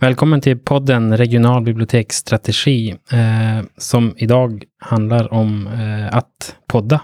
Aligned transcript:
Välkommen 0.00 0.40
till 0.40 0.58
podden 0.58 1.16
Regional 1.16 1.62
biblioteksstrategi 1.62 2.90
eh, 2.90 3.66
som 3.76 4.14
idag 4.16 4.64
handlar 4.78 5.32
om 5.32 5.66
eh, 5.66 6.16
att 6.16 6.56
podda. 6.66 7.00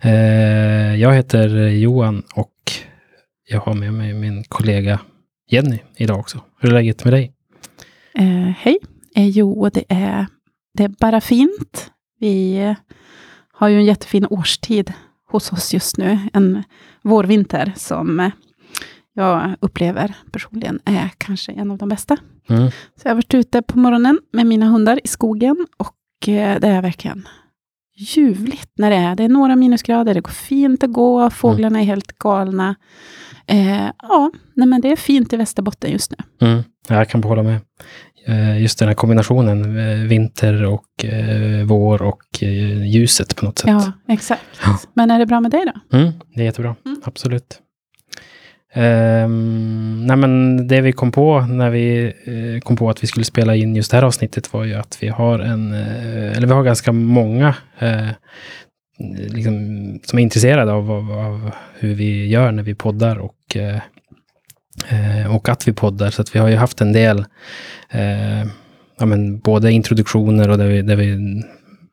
Eh, 0.00 0.96
jag 1.00 1.14
heter 1.14 1.68
Johan 1.68 2.22
och 2.34 2.54
jag 3.48 3.60
har 3.60 3.74
med 3.74 3.94
mig 3.94 4.14
min 4.14 4.44
kollega 4.44 5.00
Jenny 5.50 5.78
idag 5.96 6.18
också. 6.18 6.40
Hur 6.60 6.68
är 6.68 6.74
läget 6.74 7.04
med 7.04 7.12
dig? 7.12 7.32
Eh, 8.14 8.52
hej. 8.58 8.78
Eh, 9.16 9.28
jo, 9.28 9.68
det 9.72 9.84
är, 9.88 10.26
det 10.74 10.84
är 10.84 10.88
bara 10.88 11.20
fint. 11.20 11.90
Vi 12.20 12.56
eh, 12.62 12.74
har 13.52 13.68
ju 13.68 13.76
en 13.76 13.84
jättefin 13.84 14.26
årstid 14.30 14.92
hos 15.30 15.52
oss 15.52 15.74
just 15.74 15.96
nu. 15.98 16.18
En 16.32 16.62
vårvinter 17.02 17.72
som 17.76 18.20
eh, 18.20 18.30
jag 19.20 19.54
upplever 19.60 20.14
personligen 20.32 20.80
är 20.84 21.10
kanske 21.18 21.52
en 21.52 21.70
av 21.70 21.78
de 21.78 21.88
bästa. 21.88 22.16
Mm. 22.48 22.70
Så 22.70 22.74
jag 23.02 23.10
har 23.10 23.14
varit 23.14 23.34
ute 23.34 23.62
på 23.62 23.78
morgonen 23.78 24.18
med 24.32 24.46
mina 24.46 24.66
hundar 24.66 25.00
i 25.04 25.08
skogen 25.08 25.66
och 25.76 26.28
eh, 26.28 26.60
det 26.60 26.68
är 26.68 26.82
verkligen 26.82 27.28
ljuvligt 28.16 28.70
när 28.78 28.90
det 28.90 28.96
är. 28.96 29.16
Det 29.16 29.24
är 29.24 29.28
några 29.28 29.56
minusgrader, 29.56 30.14
det 30.14 30.20
går 30.20 30.30
fint 30.32 30.82
att 30.84 30.92
gå, 30.92 31.30
fåglarna 31.30 31.80
är 31.80 31.84
helt 31.84 32.18
galna. 32.18 32.74
Eh, 33.46 33.90
ja, 34.02 34.30
nej 34.54 34.66
men 34.68 34.80
det 34.80 34.92
är 34.92 34.96
fint 34.96 35.32
i 35.32 35.36
Västerbotten 35.36 35.90
just 35.92 36.10
nu. 36.40 36.48
Mm. 36.48 36.62
Jag 36.88 37.08
kan 37.08 37.22
hålla 37.22 37.42
med. 37.42 37.60
Eh, 38.26 38.62
Just 38.62 38.78
den 38.78 38.88
här 38.88 38.94
kombinationen, 38.94 39.78
eh, 39.78 40.06
vinter 40.08 40.64
och 40.64 41.04
eh, 41.04 41.64
vår 41.66 42.02
och 42.02 42.22
ljuset 42.84 43.36
på 43.36 43.44
något 43.44 43.58
sätt. 43.58 43.70
Ja, 43.70 43.92
exakt. 44.08 44.42
Ja. 44.64 44.78
Men 44.94 45.10
är 45.10 45.18
det 45.18 45.26
bra 45.26 45.40
med 45.40 45.50
dig 45.50 45.64
då? 45.90 45.96
Mm, 45.98 46.12
det 46.34 46.40
är 46.40 46.44
jättebra, 46.44 46.76
Mm. 46.86 47.00
absolut. 47.04 47.58
Um, 48.74 50.06
nej 50.06 50.16
men 50.16 50.66
det 50.68 50.80
vi 50.80 50.92
kom 50.92 51.12
på 51.12 51.40
när 51.40 51.70
vi 51.70 52.12
eh, 52.24 52.60
kom 52.60 52.76
på 52.76 52.90
att 52.90 53.02
vi 53.02 53.06
skulle 53.06 53.24
spela 53.24 53.54
in 53.54 53.76
just 53.76 53.90
det 53.90 53.96
här 53.96 54.04
avsnittet 54.04 54.52
var 54.52 54.64
ju 54.64 54.74
att 54.74 54.98
vi 55.00 55.08
har 55.08 55.38
en, 55.38 55.72
eh, 55.72 56.36
eller 56.36 56.46
vi 56.46 56.52
har 56.52 56.62
ganska 56.62 56.92
många 56.92 57.54
eh, 57.78 58.08
liksom, 59.28 59.54
som 60.04 60.18
är 60.18 60.22
intresserade 60.22 60.72
av, 60.72 60.90
av, 60.90 61.12
av 61.12 61.50
hur 61.78 61.94
vi 61.94 62.26
gör 62.26 62.52
när 62.52 62.62
vi 62.62 62.74
poddar 62.74 63.18
och, 63.18 63.56
eh, 63.56 63.80
eh 64.88 65.36
och 65.36 65.48
att 65.48 65.68
vi 65.68 65.72
poddar. 65.72 66.10
Så 66.10 66.22
att 66.22 66.34
vi 66.34 66.38
har 66.38 66.48
ju 66.48 66.56
haft 66.56 66.80
en 66.80 66.92
del, 66.92 67.24
eh, 67.90 68.44
ja, 68.98 69.06
men 69.06 69.38
både 69.38 69.72
introduktioner 69.72 70.50
och 70.50 70.58
där 70.58 70.68
vi, 70.68 70.82
där 70.82 70.96
vi 70.96 71.42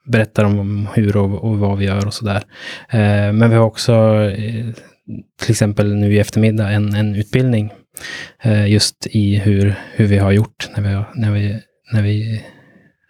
berättar 0.05 0.43
om 0.43 0.87
hur 0.93 1.17
och, 1.17 1.43
och 1.43 1.57
vad 1.57 1.77
vi 1.77 1.85
gör 1.85 2.07
och 2.07 2.13
sådär. 2.13 2.43
Eh, 2.89 3.33
men 3.33 3.49
vi 3.49 3.55
har 3.55 3.65
också 3.65 3.93
eh, 4.37 4.65
till 5.39 5.51
exempel 5.51 5.95
nu 5.95 6.13
i 6.13 6.19
eftermiddag 6.19 6.69
en, 6.69 6.93
en 6.93 7.15
utbildning 7.15 7.73
eh, 8.41 8.67
just 8.67 9.07
i 9.07 9.35
hur, 9.35 9.75
hur 9.91 10.05
vi 10.05 10.17
har 10.17 10.31
gjort 10.31 10.69
när 10.75 10.81
vi, 10.83 11.21
när 11.21 11.31
vi, 11.31 11.61
när 11.93 12.01
vi 12.01 12.43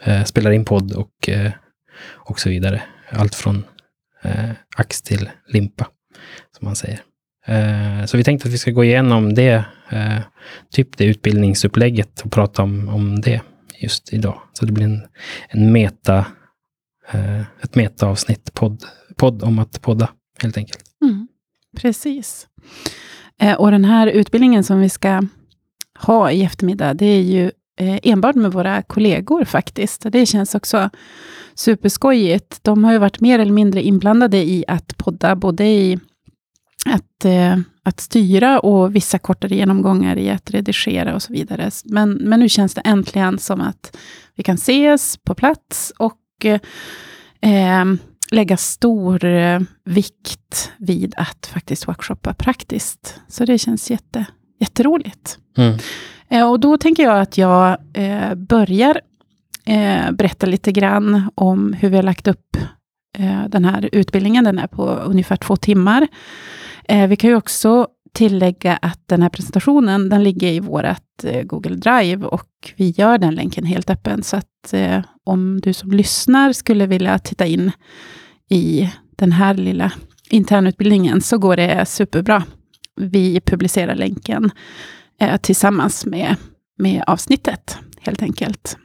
eh, 0.03 0.23
spelar 0.23 0.51
in 0.51 0.65
podd 0.65 0.91
och, 0.93 1.29
eh, 1.29 1.51
och 2.13 2.39
så 2.39 2.49
vidare. 2.49 2.81
Allt 3.09 3.35
från 3.35 3.63
eh, 4.23 4.49
ax 4.77 5.01
till 5.01 5.29
limpa, 5.47 5.87
som 6.57 6.65
man 6.65 6.75
säger. 6.75 7.01
Eh, 7.47 8.05
så 8.05 8.17
vi 8.17 8.23
tänkte 8.23 8.47
att 8.47 8.53
vi 8.53 8.57
ska 8.57 8.71
gå 8.71 8.83
igenom 8.83 9.33
det, 9.33 9.65
eh, 9.89 10.19
typ 10.71 10.97
det 10.97 11.05
utbildningsupplägget 11.05 12.21
och 12.21 12.31
prata 12.31 12.63
om, 12.63 12.89
om 12.89 13.21
det 13.21 13.41
just 13.79 14.13
idag. 14.13 14.41
Så 14.53 14.65
det 14.65 14.71
blir 14.71 14.85
en, 14.85 15.01
en 15.49 15.71
meta, 15.71 16.25
eh, 17.11 17.41
ett 17.61 17.75
metaavsnitt, 17.75 18.53
podd, 18.53 18.83
podd 19.15 19.43
om 19.43 19.59
att 19.59 19.81
podda, 19.81 20.09
helt 20.41 20.57
enkelt. 20.57 20.86
Precis. 21.77 22.47
Eh, 23.41 23.53
och 23.53 23.71
den 23.71 23.85
här 23.85 24.07
utbildningen 24.07 24.63
som 24.63 24.79
vi 24.79 24.89
ska 24.89 25.23
ha 25.99 26.31
i 26.31 26.43
eftermiddag, 26.43 26.93
det 26.93 27.05
är 27.05 27.21
ju 27.21 27.51
eh, 27.79 27.99
enbart 28.03 28.35
med 28.35 28.51
våra 28.51 28.81
kollegor 28.81 29.45
faktiskt. 29.45 30.05
Det 30.11 30.25
känns 30.25 30.55
också 30.55 30.89
superskojigt. 31.55 32.63
De 32.63 32.83
har 32.83 32.91
ju 32.91 32.97
varit 32.97 33.19
mer 33.19 33.39
eller 33.39 33.51
mindre 33.51 33.81
inblandade 33.81 34.37
i 34.37 34.65
att 34.67 34.97
podda, 34.97 35.35
både 35.35 35.65
i 35.65 35.99
att, 36.85 37.25
eh, 37.25 37.57
att 37.83 37.99
styra 37.99 38.59
och 38.59 38.95
vissa 38.95 39.19
kortare 39.19 39.55
genomgångar 39.55 40.17
i 40.17 40.29
att 40.29 40.51
redigera 40.51 41.15
och 41.15 41.21
så 41.21 41.33
vidare. 41.33 41.71
Men, 41.85 42.11
men 42.13 42.39
nu 42.39 42.49
känns 42.49 42.73
det 42.73 42.81
äntligen 42.81 43.39
som 43.39 43.61
att 43.61 43.97
vi 44.35 44.43
kan 44.43 44.55
ses 44.55 45.17
på 45.17 45.35
plats 45.35 45.93
och 45.97 46.45
eh, 47.41 47.85
lägga 48.31 48.57
stor 48.57 49.25
eh, 49.25 49.59
vikt 49.83 50.71
vid 50.77 51.13
att 51.17 51.49
faktiskt 51.53 51.87
workshoppa 51.87 52.33
praktiskt. 52.33 53.21
Så 53.27 53.45
det 53.45 53.57
känns 53.57 53.91
jätte, 53.91 54.25
jätteroligt. 54.59 55.37
Mm. 55.57 55.77
Eh, 56.29 56.49
och 56.49 56.59
då 56.59 56.77
tänker 56.77 57.03
jag 57.03 57.19
att 57.19 57.37
jag 57.37 57.77
eh, 57.93 58.35
börjar 58.35 59.01
eh, 59.65 60.11
berätta 60.11 60.45
lite 60.45 60.71
grann 60.71 61.29
om 61.35 61.73
hur 61.73 61.89
vi 61.89 61.95
har 61.95 62.03
lagt 62.03 62.27
upp 62.27 62.57
eh, 63.17 63.43
den 63.47 63.65
här 63.65 63.89
utbildningen. 63.91 64.43
Den 64.43 64.59
är 64.59 64.67
på 64.67 64.89
ungefär 64.89 65.35
två 65.35 65.55
timmar. 65.55 66.07
Vi 67.09 67.15
kan 67.15 67.29
ju 67.29 67.35
också 67.35 67.87
tillägga 68.13 68.77
att 68.81 69.01
den 69.05 69.21
här 69.21 69.29
presentationen, 69.29 70.09
den 70.09 70.23
ligger 70.23 70.47
i 70.47 70.59
vårt 70.59 71.23
eh, 71.23 71.43
Google 71.43 71.75
Drive 71.75 72.25
och 72.25 72.49
vi 72.75 72.89
gör 72.89 73.17
den 73.17 73.35
länken 73.35 73.65
helt 73.65 73.89
öppen. 73.89 74.23
Så 74.23 74.37
att 74.37 74.73
eh, 74.73 75.01
om 75.23 75.61
du 75.61 75.73
som 75.73 75.91
lyssnar 75.91 76.53
skulle 76.53 76.85
vilja 76.85 77.19
titta 77.19 77.45
in 77.45 77.71
i 78.49 78.89
den 79.15 79.31
här 79.31 79.53
lilla 79.53 79.91
internutbildningen 80.29 81.21
så 81.21 81.37
går 81.37 81.55
det 81.55 81.85
superbra. 81.85 82.43
Vi 82.95 83.41
publicerar 83.41 83.95
länken 83.95 84.51
eh, 85.21 85.37
tillsammans 85.37 86.05
med, 86.05 86.35
med 86.77 87.03
avsnittet, 87.07 87.77
helt 88.01 88.21
enkelt. 88.21 88.77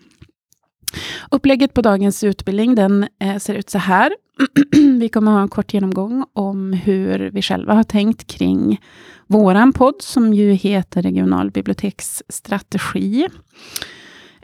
Upplägget 1.30 1.74
på 1.74 1.82
dagens 1.82 2.24
utbildning 2.24 2.74
den, 2.74 3.06
eh, 3.20 3.36
ser 3.36 3.54
ut 3.54 3.70
så 3.70 3.78
här. 3.78 4.12
vi 5.00 5.08
kommer 5.08 5.32
ha 5.32 5.42
en 5.42 5.48
kort 5.48 5.74
genomgång 5.74 6.24
om 6.32 6.72
hur 6.72 7.30
vi 7.30 7.42
själva 7.42 7.74
har 7.74 7.82
tänkt 7.82 8.26
kring 8.26 8.80
våran 9.26 9.72
podd, 9.72 9.94
som 9.98 10.34
ju 10.34 10.52
heter 10.52 11.02
Regional 11.02 11.50
biblioteksstrategi. 11.50 13.28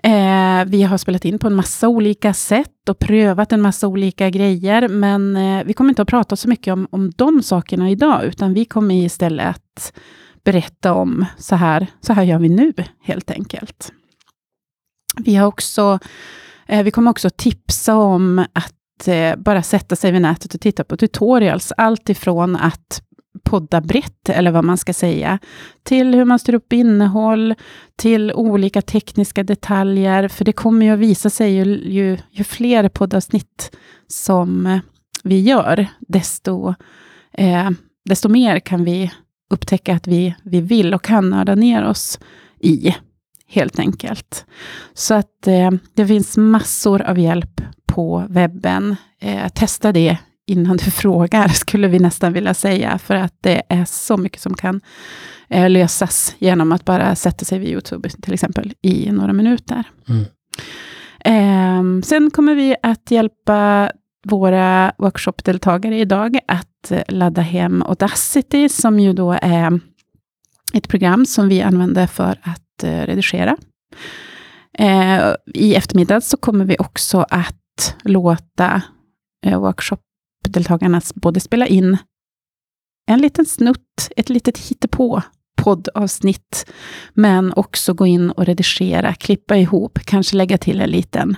Eh, 0.03 0.65
vi 0.67 0.83
har 0.83 0.99
spelat 0.99 1.25
in 1.25 1.39
på 1.39 1.47
en 1.47 1.55
massa 1.55 1.89
olika 1.89 2.35
sätt 2.35 2.89
och 2.89 2.99
prövat 2.99 3.53
en 3.53 3.61
massa 3.61 3.89
olika 3.89 4.31
grejer, 4.31 4.89
men 4.89 5.37
eh, 5.37 5.65
vi 5.65 5.73
kommer 5.73 5.91
inte 5.91 6.03
att 6.03 6.09
prata 6.09 6.37
så 6.37 6.49
mycket 6.49 6.73
om, 6.73 6.89
om 6.91 7.11
de 7.11 7.43
sakerna 7.43 7.91
idag, 7.91 8.25
utan 8.25 8.55
vi 8.55 8.65
kommer 8.65 8.95
istället 8.95 9.49
att 9.49 9.93
berätta 10.45 10.93
om 10.93 11.25
så 11.39 11.57
här, 11.57 11.87
så 12.01 12.13
här 12.13 12.23
gör 12.23 12.39
vi 12.39 12.49
nu, 12.49 12.73
helt 13.03 13.31
enkelt. 13.31 13.93
Vi 15.25 15.37
har 15.37 15.47
också, 15.47 15.99
eh, 16.67 16.83
vi 16.83 16.91
kommer 16.91 17.11
också 17.11 17.31
tipsa 17.31 17.97
om 17.97 18.45
att 18.53 18.78
Eh, 19.07 19.37
bara 19.37 19.63
sätta 19.63 19.97
sig 19.97 20.13
vid 20.13 20.23
nätet 20.23 20.55
och 20.55 20.61
titta 20.61 20.85
på 20.85 20.97
tutorials, 20.97 21.73
allt 21.77 22.09
ifrån 22.09 22.57
att 22.57 23.03
podda 23.43 23.81
brett, 23.81 24.29
eller 24.29 24.51
vad 24.51 24.65
man 24.65 24.79
ska 24.79 24.93
säga, 24.93 25.39
till 25.83 26.15
hur 26.15 26.25
man 26.25 26.39
styr 26.39 26.55
upp 26.55 26.73
innehåll, 26.73 27.55
till 27.97 28.33
olika 28.33 28.83
tekniska 28.83 29.43
detaljer, 29.43 30.29
för 30.29 30.45
det 30.45 30.53
kommer 30.53 30.87
ju 30.87 30.93
att 30.93 30.99
visa 30.99 31.31
sig 31.31 31.55
ju, 31.55 31.65
ju, 31.65 32.19
ju 32.31 32.45
fler 32.45 32.89
poddavsnitt 32.89 33.77
som 34.07 34.67
eh, 34.67 34.79
vi 35.25 35.41
gör, 35.41 35.87
desto, 36.01 36.75
eh, 37.33 37.71
desto 38.05 38.29
mer 38.29 38.61
kan 38.61 38.85
vi 38.85 39.13
upptäcka 39.51 39.95
att 39.95 40.07
vi, 40.07 40.35
vi 40.43 40.61
vill 40.61 40.95
och 40.95 41.03
kan 41.03 41.31
nörda 41.31 41.55
ner 41.55 41.85
oss 41.85 42.19
i, 42.61 42.95
helt 43.47 43.79
enkelt. 43.79 44.47
Så 44.95 45.15
att 45.15 45.47
eh, 45.47 45.71
det 45.95 46.07
finns 46.07 46.37
massor 46.37 47.03
av 47.03 47.19
hjälp 47.19 47.61
på 47.89 48.27
webben. 48.29 48.97
Eh, 49.21 49.49
testa 49.49 49.93
det 49.93 50.19
innan 50.47 50.77
du 50.77 50.85
frågar, 50.91 51.49
skulle 51.49 51.89
vi 51.89 51.99
nästan 51.99 52.33
vilja 52.33 52.55
säga, 52.55 52.99
för 52.99 53.15
att 53.15 53.35
det 53.41 53.63
är 53.69 53.85
så 53.85 54.17
mycket 54.17 54.41
som 54.41 54.55
kan 54.55 54.81
eh, 55.49 55.71
lösas 55.71 56.37
genom 56.39 56.73
att 56.73 56.85
bara 56.85 57.15
sätta 57.15 57.45
sig 57.45 57.59
vid 57.59 57.69
YouTube, 57.69 58.09
till 58.09 58.35
exempel, 58.35 58.73
i 58.83 59.11
några 59.13 59.33
minuter. 59.33 59.85
Mm. 60.09 60.25
Eh, 61.25 62.03
sen 62.03 62.31
kommer 62.31 62.55
vi 62.55 62.77
att 62.83 63.11
hjälpa 63.11 63.91
våra 64.25 64.93
workshopdeltagare 64.99 65.99
idag 65.99 66.39
att 66.49 66.91
eh, 66.91 67.03
ladda 67.09 67.43
hem 67.43 67.83
Audacity, 67.83 68.69
som 68.69 69.01
ju 69.01 69.13
då 69.13 69.39
är 69.43 69.81
ett 70.75 70.89
program 70.89 71.27
som 71.27 71.49
vi 71.49 71.63
använder 71.63 72.07
för 72.07 72.41
att 72.43 72.85
eh, 72.85 73.07
redigera. 73.07 73.57
Eh, 74.79 75.35
I 75.55 75.75
eftermiddag 75.75 76.21
så 76.21 76.37
kommer 76.37 76.65
vi 76.65 76.77
också 76.79 77.27
att 77.31 77.58
låta 78.05 78.83
eh, 79.47 79.61
workshopdeltagarna 79.61 81.01
både 81.15 81.41
spela 81.41 81.67
in 81.67 81.99
en 83.11 83.21
liten 83.21 83.47
snutt, 83.47 84.11
ett 84.17 84.29
litet 84.29 84.59
hittepå 84.59 85.23
poddavsnitt, 85.57 86.71
men 87.15 87.53
också 87.53 87.95
gå 87.95 88.07
in 88.07 88.31
och 88.31 88.47
redigera, 88.47 89.15
klippa 89.15 89.57
ihop, 89.57 89.99
kanske 90.05 90.37
lägga 90.37 90.59
till 90.59 90.81
en 90.81 90.91
liten 90.91 91.37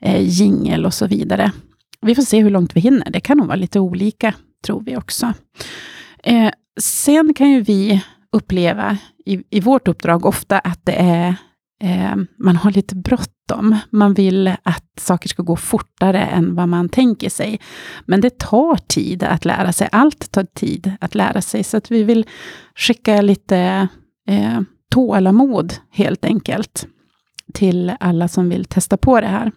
eh, 0.00 0.22
jingel 0.22 0.86
och 0.86 0.94
så 0.94 1.06
vidare. 1.06 1.52
Vi 2.00 2.14
får 2.14 2.22
se 2.22 2.42
hur 2.42 2.50
långt 2.50 2.76
vi 2.76 2.80
hinner. 2.80 3.10
Det 3.10 3.20
kan 3.20 3.38
nog 3.38 3.46
vara 3.46 3.56
lite 3.56 3.80
olika, 3.80 4.34
tror 4.64 4.80
vi 4.80 4.96
också. 4.96 5.32
Eh, 6.22 6.50
sen 6.80 7.34
kan 7.34 7.50
ju 7.50 7.60
vi 7.60 8.04
uppleva 8.32 8.98
i, 9.26 9.42
i 9.50 9.60
vårt 9.60 9.88
uppdrag 9.88 10.26
ofta 10.26 10.58
att 10.58 10.80
det 10.84 10.92
är 10.92 11.36
eh, 11.84 12.16
man 12.38 12.56
har 12.56 12.70
lite 12.70 12.96
bråttom. 12.96 13.76
Man 13.90 14.14
vill 14.14 14.48
att 14.62 15.00
saker 15.00 15.28
ska 15.28 15.42
gå 15.42 15.56
fortare 15.56 16.24
än 16.24 16.54
vad 16.54 16.68
man 16.68 16.88
tänker 16.88 17.30
sig. 17.30 17.60
Men 18.06 18.20
det 18.20 18.38
tar 18.38 18.76
tid 18.76 19.22
att 19.22 19.44
lära 19.44 19.72
sig. 19.72 19.88
Allt 19.92 20.32
tar 20.32 20.44
tid 20.44 20.92
att 21.00 21.14
lära 21.14 21.40
sig. 21.40 21.64
Så 21.64 21.76
att 21.76 21.90
vi 21.90 22.02
vill 22.02 22.26
skicka 22.74 23.20
lite 23.20 23.88
eh, 24.28 24.60
tålamod 24.90 25.74
helt 25.90 26.24
enkelt 26.24 26.86
till 27.52 27.92
alla 28.00 28.28
som 28.28 28.48
vill 28.48 28.64
testa 28.64 28.96
på 28.96 29.20
det 29.20 29.26
här. 29.26 29.52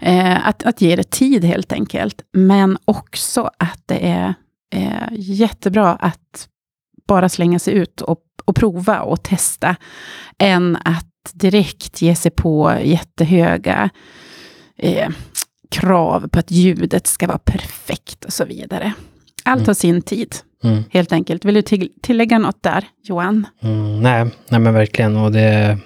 Eh, 0.00 0.48
att, 0.48 0.62
att 0.62 0.80
ge 0.80 0.96
det 0.96 1.10
tid 1.10 1.44
helt 1.44 1.72
enkelt. 1.72 2.22
Men 2.32 2.78
också 2.84 3.50
att 3.58 3.82
det 3.86 4.08
är 4.08 4.34
eh, 4.74 5.08
jättebra 5.12 5.94
att 5.94 6.48
bara 7.06 7.28
slänga 7.28 7.58
sig 7.58 7.74
ut 7.74 8.00
och, 8.00 8.20
och 8.44 8.56
prova 8.56 9.00
och 9.00 9.22
testa, 9.22 9.76
än 10.38 10.78
att 10.84 11.06
direkt 11.32 12.02
ge 12.02 12.14
sig 12.14 12.30
på 12.30 12.78
jättehöga 12.82 13.90
eh, 14.78 15.08
krav 15.70 16.28
på 16.28 16.38
att 16.38 16.50
ljudet 16.50 17.06
ska 17.06 17.26
vara 17.26 17.38
perfekt 17.38 18.24
och 18.24 18.32
så 18.32 18.44
vidare. 18.44 18.92
Allt 19.44 19.58
mm. 19.58 19.66
har 19.66 19.74
sin 19.74 20.02
tid, 20.02 20.36
mm. 20.64 20.84
helt 20.90 21.12
enkelt. 21.12 21.44
Vill 21.44 21.54
du 21.54 21.62
till, 21.62 21.90
tillägga 22.02 22.38
något 22.38 22.62
där, 22.62 22.84
Johan? 23.02 23.46
Mm, 23.62 24.00
nej, 24.00 24.26
nej, 24.48 24.60
men 24.60 24.74
verkligen. 24.74 25.16
Och 25.16 25.32
det 25.32 25.78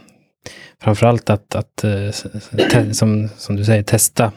framförallt 0.83 1.31
att, 1.31 1.55
att 1.55 1.85
eh, 1.85 2.93
som, 2.93 3.29
som 3.37 3.57
du 3.57 3.65
säger, 3.65 3.83
testa 3.83 4.33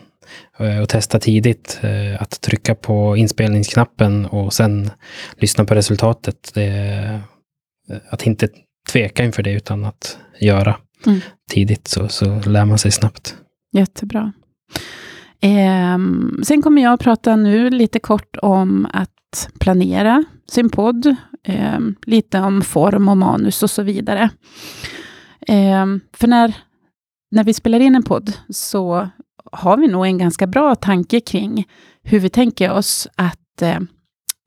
och 0.81 0.89
testa 0.89 1.19
tidigt. 1.19 1.80
Eh, 1.81 2.22
att 2.22 2.42
trycka 2.42 2.75
på 2.75 3.18
inspelningsknappen 3.18 4.25
och 4.25 4.54
sen 4.54 4.92
lyssna 5.38 5.66
på 5.66 5.75
resultatet. 5.75 6.51
Det, 6.54 6.68
eh, 7.89 7.98
att 8.10 8.28
inte 8.28 8.48
tveka 8.92 9.24
inför 9.24 9.44
det 9.44 9.51
utan 9.51 9.86
att 9.86 10.18
göra 10.39 10.78
mm. 11.06 11.19
tidigt 11.51 11.88
så, 11.88 12.07
så 12.07 12.39
lär 12.39 12.66
man 12.66 12.78
sig 12.78 12.92
snabbt. 12.92 13.36
Jättebra. 13.74 14.33
Eh, 15.42 15.98
sen 16.44 16.62
kommer 16.62 16.81
jag 16.81 16.94
att 16.94 17.00
prata 17.00 17.36
nu 17.36 17.69
lite 17.69 18.00
kort 18.00 18.38
om 18.42 18.88
att 18.94 19.50
planera 19.60 20.24
sin 20.48 20.69
podd. 20.69 21.16
Eh, 21.44 21.80
lite 22.06 22.39
om 22.39 22.62
form 22.62 23.10
och 23.10 23.18
manus 23.18 23.63
och 23.63 23.69
så 23.69 23.84
vidare. 23.84 24.30
Eh, 25.48 25.86
för 26.13 26.27
när, 26.27 26.56
när 27.31 27.44
vi 27.44 27.54
spelar 27.54 27.80
in 27.80 27.95
en 27.95 28.04
podd 28.04 28.34
så 28.50 29.10
har 29.51 29.77
vi 29.77 29.88
nog 29.88 30.06
en 30.06 30.18
ganska 30.18 30.48
bra 30.48 30.75
tanke 30.75 31.19
kring 31.19 31.65
hur 32.03 32.19
vi 32.19 32.30
tänker 32.30 32.71
oss 32.71 33.07
att, 33.15 33.62
eh, 33.62 33.80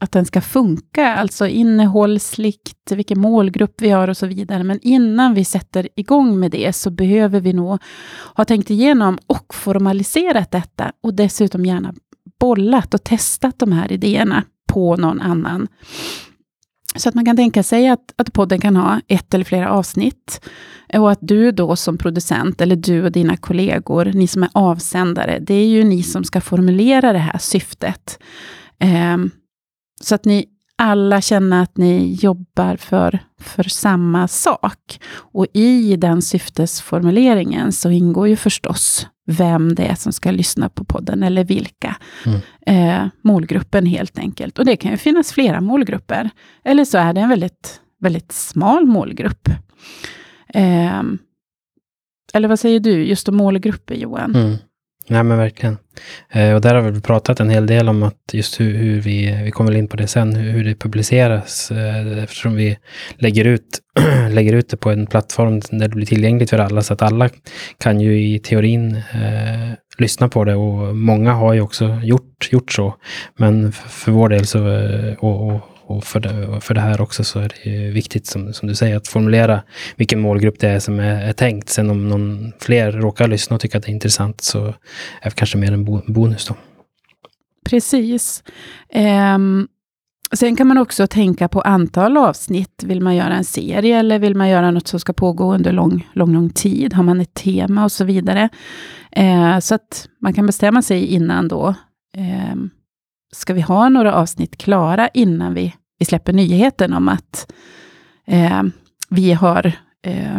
att 0.01 0.13
den 0.13 0.25
ska 0.25 0.41
funka, 0.41 1.15
alltså 1.15 1.47
innehållsligt, 1.47 2.93
vilken 2.93 3.21
målgrupp 3.21 3.75
vi 3.83 3.91
har 3.91 4.09
och 4.09 4.17
så 4.17 4.27
vidare. 4.27 4.65
Men 4.65 4.79
innan 4.83 5.35
vi 5.35 5.45
sätter 5.45 5.89
igång 5.97 6.41
med 6.41 6.51
det 6.51 6.73
så 6.73 6.91
behöver 6.91 7.41
vi 7.41 7.53
nog 7.53 7.79
ha 8.35 8.45
tänkt 8.45 8.71
igenom 8.71 9.19
och 9.27 9.55
formaliserat 9.55 10.51
detta 10.51 10.93
och 11.03 11.15
dessutom 11.15 11.65
gärna 11.65 11.95
bollat 12.41 12.95
och 12.95 13.05
testat 13.05 13.59
de 13.59 13.73
här 13.73 13.93
idéerna 13.93 14.45
på 14.73 14.97
någon 14.97 15.21
annan. 15.21 15.69
Så 16.97 17.09
att 17.09 17.15
man 17.15 17.25
kan 17.25 17.37
tänka 17.37 17.63
sig 17.63 17.89
att, 17.89 18.15
att 18.17 18.33
podden 18.33 18.61
kan 18.61 18.77
ha 18.77 19.01
ett 19.09 19.35
eller 19.35 19.45
flera 19.45 19.71
avsnitt. 19.71 20.49
Och 20.95 21.11
att 21.11 21.19
du 21.23 21.53
då 21.53 21.77
som 21.77 21.99
producent, 21.99 22.61
eller 22.61 22.77
du 22.77 23.05
och 23.05 23.13
dina 23.13 23.37
kollegor, 23.37 24.05
ni 24.05 24.27
som 24.27 24.43
är 24.43 24.51
avsändare, 24.53 25.39
det 25.39 25.55
är 25.55 25.67
ju 25.67 25.85
ni 25.85 26.03
som 26.03 26.25
ska 26.25 26.41
formulera 26.41 27.13
det 27.13 27.19
här 27.19 27.39
syftet. 27.39 28.19
Eh, 28.79 29.17
så 30.01 30.15
att 30.15 30.25
ni 30.25 30.47
alla 30.77 31.21
känner 31.21 31.63
att 31.63 31.77
ni 31.77 32.19
jobbar 32.21 32.77
för, 32.77 33.19
för 33.41 33.63
samma 33.63 34.29
sak. 34.29 35.01
Och 35.17 35.47
i 35.53 35.97
den 35.97 36.23
syftesformuleringen 36.23 37.73
så 37.73 37.91
ingår 37.91 38.29
ju 38.29 38.37
förstås 38.37 39.07
vem 39.27 39.75
det 39.75 39.87
är 39.87 39.95
som 39.95 40.13
ska 40.13 40.31
lyssna 40.31 40.69
på 40.69 40.85
podden, 40.85 41.23
eller 41.23 41.45
vilka. 41.45 41.97
Mm. 42.27 42.41
Eh, 42.67 43.09
målgruppen 43.23 43.87
helt 43.87 44.19
enkelt. 44.19 44.59
Och 44.59 44.65
det 44.65 44.77
kan 44.77 44.91
ju 44.91 44.97
finnas 44.97 45.33
flera 45.33 45.61
målgrupper. 45.61 46.31
Eller 46.65 46.85
så 46.85 46.99
är 46.99 47.13
det 47.13 47.21
en 47.21 47.29
väldigt, 47.29 47.81
väldigt 48.01 48.33
smal 48.33 48.87
målgrupp. 48.87 49.49
Eh, 50.49 51.03
eller 52.35 52.49
vad 52.49 52.61
säger 52.61 52.81
du, 52.81 53.05
just 53.05 53.29
om 53.29 53.37
målgrupper 53.37 53.95
Johan? 53.95 54.35
Mm. 54.35 54.57
Nej 55.07 55.23
men 55.23 55.39
verkligen. 55.39 55.79
Eh, 56.31 56.55
och 56.55 56.61
där 56.61 56.75
har 56.75 56.91
vi 56.91 57.01
pratat 57.01 57.41
en 57.41 57.51
hel 57.51 57.67
del 57.67 57.89
om 57.89 58.03
att 58.03 58.21
just 58.33 58.61
hur, 58.61 58.75
hur 58.75 59.01
vi, 59.01 59.43
vi 59.45 59.51
kommer 59.51 59.75
in 59.75 59.89
på 59.89 59.97
det 59.97 60.07
sen, 60.07 60.37
hur, 60.37 60.53
hur 60.53 60.65
det 60.65 60.75
publiceras. 60.75 61.71
Eh, 61.71 62.23
eftersom 62.23 62.55
vi 62.55 62.79
lägger 63.19 63.45
ut, 63.45 63.81
lägger 64.31 64.53
ut 64.53 64.69
det 64.69 64.77
på 64.77 64.91
en 64.91 65.07
plattform 65.07 65.61
där 65.61 65.89
det 65.89 65.97
blir 65.97 66.07
tillgängligt 66.07 66.51
för 66.51 66.59
alla. 66.59 66.83
Så 66.83 66.93
att 66.93 67.03
alla 67.03 67.29
kan 67.79 68.01
ju 68.01 68.35
i 68.35 68.39
teorin 68.39 68.97
eh, 68.97 69.73
lyssna 69.99 70.29
på 70.29 70.45
det 70.45 70.55
och 70.55 70.97
många 70.97 71.33
har 71.33 71.55
ju 71.55 71.61
också 71.61 72.01
gjort, 72.03 72.49
gjort 72.53 72.73
så. 72.73 72.95
Men 73.37 73.73
för, 73.73 73.89
för 73.89 74.13
vår 74.13 74.29
del 74.29 74.47
så, 74.47 74.69
eh, 74.69 75.15
och, 75.19 75.55
och 75.55 75.61
och 75.87 76.05
för 76.05 76.21
det, 76.21 76.61
för 76.61 76.75
det 76.75 76.81
här 76.81 77.01
också 77.01 77.25
så 77.25 77.39
är 77.39 77.53
det 77.65 77.91
viktigt, 77.91 78.27
som, 78.27 78.53
som 78.53 78.69
du 78.69 78.75
säger, 78.75 78.97
att 78.97 79.09
formulera 79.09 79.63
vilken 79.97 80.21
målgrupp 80.21 80.59
det 80.59 80.69
är 80.69 80.79
som 80.79 81.01
är, 81.01 81.29
är 81.29 81.33
tänkt. 81.33 81.69
Sen 81.69 81.91
om 81.91 82.09
någon 82.09 82.53
fler 82.59 82.93
råkar 82.93 83.29
lyssna 83.29 83.55
och 83.55 83.61
tycker 83.61 83.79
att 83.79 83.85
det 83.85 83.91
är 83.91 83.95
intressant 83.95 84.41
så 84.41 84.67
är 84.67 84.75
det 85.31 85.35
kanske 85.35 85.59
mer 85.59 85.73
en 85.73 85.85
bonus 85.85 86.47
då. 86.47 86.55
Precis. 87.71 88.43
Um, 89.35 89.69
sen 90.33 90.57
kan 90.57 90.67
man 90.67 90.79
också 90.79 91.07
tänka 91.07 91.49
på 91.49 91.61
antal 91.61 92.17
avsnitt. 92.17 92.85
Vill 92.85 93.01
man 93.01 93.17
göra 93.17 93.35
en 93.35 93.45
serie 93.45 93.99
eller 93.99 94.19
vill 94.19 94.35
man 94.35 94.49
göra 94.49 94.71
något 94.71 94.89
som 94.89 95.01
ska 95.01 95.13
pågå 95.13 95.55
under 95.55 95.73
lång, 95.73 96.09
lång, 96.13 96.33
lång 96.33 96.51
tid? 96.51 96.93
Har 96.95 97.03
man 97.03 97.21
ett 97.21 97.35
tema 97.35 97.85
och 97.85 97.93
så 97.93 98.05
vidare? 98.05 98.49
Uh, 99.19 99.59
så 99.59 99.75
att 99.75 100.09
man 100.21 100.35
kan 100.35 100.47
bestämma 100.47 100.83
sig 100.83 101.07
innan 101.07 101.49
då. 101.49 101.75
Um, 102.53 102.71
ska 103.35 103.55
vi 103.55 103.61
ha 103.61 103.89
några 103.89 104.15
avsnitt 104.15 104.57
klara 104.57 105.09
innan 105.09 105.55
vi, 105.55 105.75
vi 105.99 106.05
släpper 106.05 106.33
nyheten 106.33 106.93
om 106.93 107.09
att 107.09 107.53
eh, 108.27 108.63
vi 109.09 109.33
har 109.33 109.73
eh, 110.03 110.39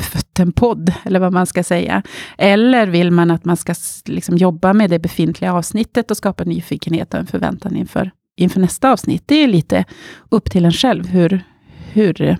fött 0.00 0.40
en 0.40 0.52
podd, 0.52 0.92
eller 1.04 1.20
vad 1.20 1.32
man 1.32 1.46
ska 1.46 1.64
säga. 1.64 2.02
Eller 2.38 2.86
vill 2.86 3.10
man 3.10 3.30
att 3.30 3.44
man 3.44 3.56
ska 3.56 3.74
liksom 4.04 4.36
jobba 4.36 4.72
med 4.72 4.90
det 4.90 4.98
befintliga 4.98 5.52
avsnittet 5.52 6.10
och 6.10 6.16
skapa 6.16 6.44
nyfikenhet 6.44 7.14
och 7.14 7.20
en 7.20 7.26
förväntan 7.26 7.76
inför, 7.76 8.10
inför 8.36 8.60
nästa 8.60 8.92
avsnitt. 8.92 9.22
Det 9.26 9.34
är 9.34 9.48
lite 9.48 9.84
upp 10.28 10.50
till 10.50 10.64
en 10.64 10.72
själv 10.72 11.06
hur, 11.06 11.44
hur 11.92 12.38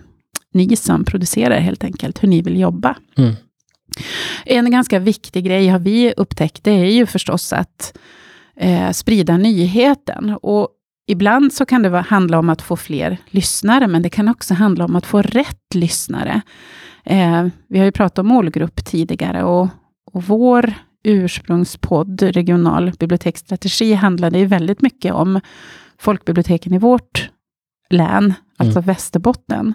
ni 0.52 0.76
som 0.76 1.05
producerar 1.05 1.60
helt 1.60 1.84
enkelt, 1.84 2.22
hur 2.22 2.29
ni 2.29 2.43
vill 2.43 2.60
jobba. 2.60 2.96
Mm. 3.17 3.34
En 4.44 4.70
ganska 4.70 4.98
viktig 4.98 5.44
grej 5.44 5.69
har 5.69 5.79
vi 5.79 6.15
upptäckt, 6.17 6.65
det 6.65 6.70
är 6.70 6.91
ju 6.91 7.06
förstås 7.06 7.53
att 7.53 7.98
eh, 8.56 8.91
sprida 8.91 9.37
nyheten. 9.37 10.39
Och 10.43 10.69
ibland 11.06 11.53
så 11.53 11.67
kan 11.67 11.82
det 11.82 12.01
handla 12.01 12.39
om 12.39 12.49
att 12.49 12.63
få 12.63 12.77
fler 12.77 13.19
lyssnare, 13.27 13.87
men 13.87 14.03
det 14.03 14.11
kan 14.11 14.29
också 14.29 14.55
handla 14.55 14.84
om 14.84 14.96
att 14.96 15.06
få 15.06 15.23
rätt 15.23 15.75
lyssnare. 15.75 16.41
Eh, 17.05 17.46
vi 17.69 17.79
har 17.79 17.84
ju 17.84 17.93
pratat 17.93 18.19
om 18.19 18.27
målgrupp 18.27 18.84
tidigare 18.84 19.44
och, 19.44 19.69
och 20.13 20.25
vår 20.25 20.75
ursprungspodd, 21.05 22.23
Regional 22.23 22.93
biblioteksstrategi, 22.99 23.94
handlade 23.94 24.39
ju 24.39 24.46
väldigt 24.46 24.82
mycket 24.82 25.15
om 25.15 25.41
folkbiblioteken 25.99 26.75
i 26.75 26.79
vårt 26.79 27.31
län, 27.91 28.34
alltså 28.56 28.79
mm. 28.79 28.87
Västerbotten. 28.87 29.75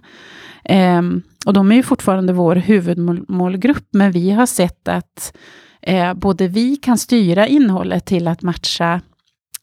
Eh, 0.63 1.01
och 1.45 1.53
de 1.53 1.71
är 1.71 1.75
ju 1.75 1.83
fortfarande 1.83 2.33
vår 2.33 2.55
huvudmålgrupp, 2.55 3.87
men 3.91 4.11
vi 4.11 4.31
har 4.31 4.45
sett 4.45 4.87
att 4.87 5.33
eh, 5.81 6.13
både 6.13 6.47
vi 6.47 6.75
kan 6.75 6.97
styra 6.97 7.47
innehållet 7.47 8.05
till 8.05 8.27
att 8.27 8.41
matcha 8.41 9.01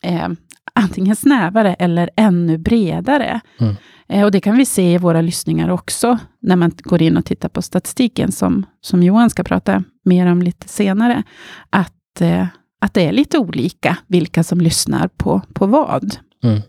eh, 0.03 0.29
antingen 0.73 1.17
snävare 1.17 1.75
eller 1.75 2.11
ännu 2.17 2.59
bredare. 2.59 3.41
Mm. 3.61 3.75
Eh, 4.09 4.25
och 4.25 4.31
det 4.31 4.41
kan 4.41 4.57
vi 4.57 4.67
se 4.67 4.93
i 4.93 4.99
våra 4.99 5.21
lyssningar 5.21 5.69
också, 5.69 6.19
när 6.41 6.57
man 6.57 6.73
går 6.77 7.03
in 7.03 7.17
och 7.17 7.25
tittar 7.25 7.49
på 7.49 7.63
statistiken, 7.63 8.33
som, 8.33 8.67
som 8.81 9.03
Johan 9.03 9.31
ska 9.31 9.45
prata 9.45 9.85
mer 10.05 10.27
om 10.27 10.43
lite 10.43 10.69
senare, 10.69 11.23
att, 11.71 12.21
eh, 12.21 12.47
att 12.81 12.95
det 12.95 13.07
är 13.07 13.13
lite 13.13 13.39
olika 13.39 13.97
vilka 14.07 14.45
som 14.45 14.61
lyssnar 14.61 15.09
på, 15.09 15.43
på 15.53 15.67
vad. 15.67 16.17
Mm. 16.45 16.61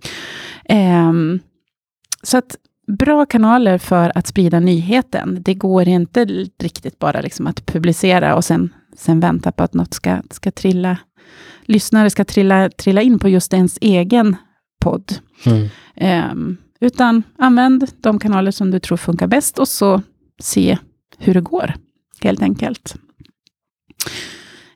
Ehm, 0.66 1.40
så 2.24 2.38
att 2.38 2.56
bra 3.00 3.26
kanaler 3.26 3.78
för 3.78 4.12
att 4.16 4.28
sprida 4.28 4.60
nyheten. 4.60 5.38
Det 5.42 5.54
går 5.54 5.88
inte 5.88 6.26
riktigt 6.60 7.00
bara 7.00 7.22
liksom 7.22 7.48
att 7.48 7.66
publicera 7.66 8.36
och 8.36 8.46
sen 8.46 8.74
sen 8.98 9.20
vänta 9.20 9.52
på 9.52 9.64
att 9.64 9.74
något 9.74 9.94
ska, 9.94 10.22
ska 10.32 10.52
trilla, 10.52 10.98
lyssnare 11.66 12.10
ska 12.10 12.26
trilla, 12.26 12.70
trilla 12.70 13.02
in 13.02 13.20
på 13.20 13.30
just 13.30 13.54
ens 13.54 13.78
egen 13.82 14.36
podd. 14.82 15.14
Mm. 15.46 16.32
Um, 16.32 16.58
utan 16.80 17.24
använd 17.38 17.90
de 18.02 18.20
kanaler 18.20 18.52
som 18.52 18.72
du 18.72 18.80
tror 18.80 18.98
funkar 18.98 19.28
bäst 19.28 19.60
och 19.60 19.68
så 19.68 20.02
se 20.40 20.78
hur 21.18 21.34
det 21.34 21.42
går, 21.42 21.74
helt 22.22 22.42
enkelt. 22.42 22.96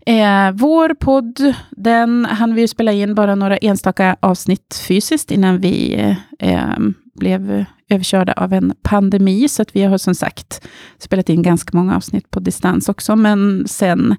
Eh, 0.05 0.51
vår 0.53 0.93
podd, 0.93 1.53
den 1.71 2.25
hann 2.25 2.55
vi 2.55 2.67
spela 2.67 2.91
in 2.91 3.15
bara 3.15 3.35
några 3.35 3.57
enstaka 3.57 4.15
avsnitt 4.19 4.83
fysiskt 4.87 5.31
innan 5.31 5.59
vi 5.59 5.93
eh, 6.39 6.77
blev 7.15 7.65
överkörda 7.91 8.33
av 8.33 8.53
en 8.53 8.73
pandemi, 8.81 9.47
så 9.47 9.61
att 9.61 9.75
vi 9.75 9.83
har 9.83 9.97
som 9.97 10.15
sagt 10.15 10.67
spelat 10.97 11.29
in 11.29 11.41
ganska 11.41 11.77
många 11.77 11.95
avsnitt 11.95 12.31
på 12.31 12.39
distans 12.39 12.89
också, 12.89 13.15
men 13.15 13.67
sen 13.67 14.15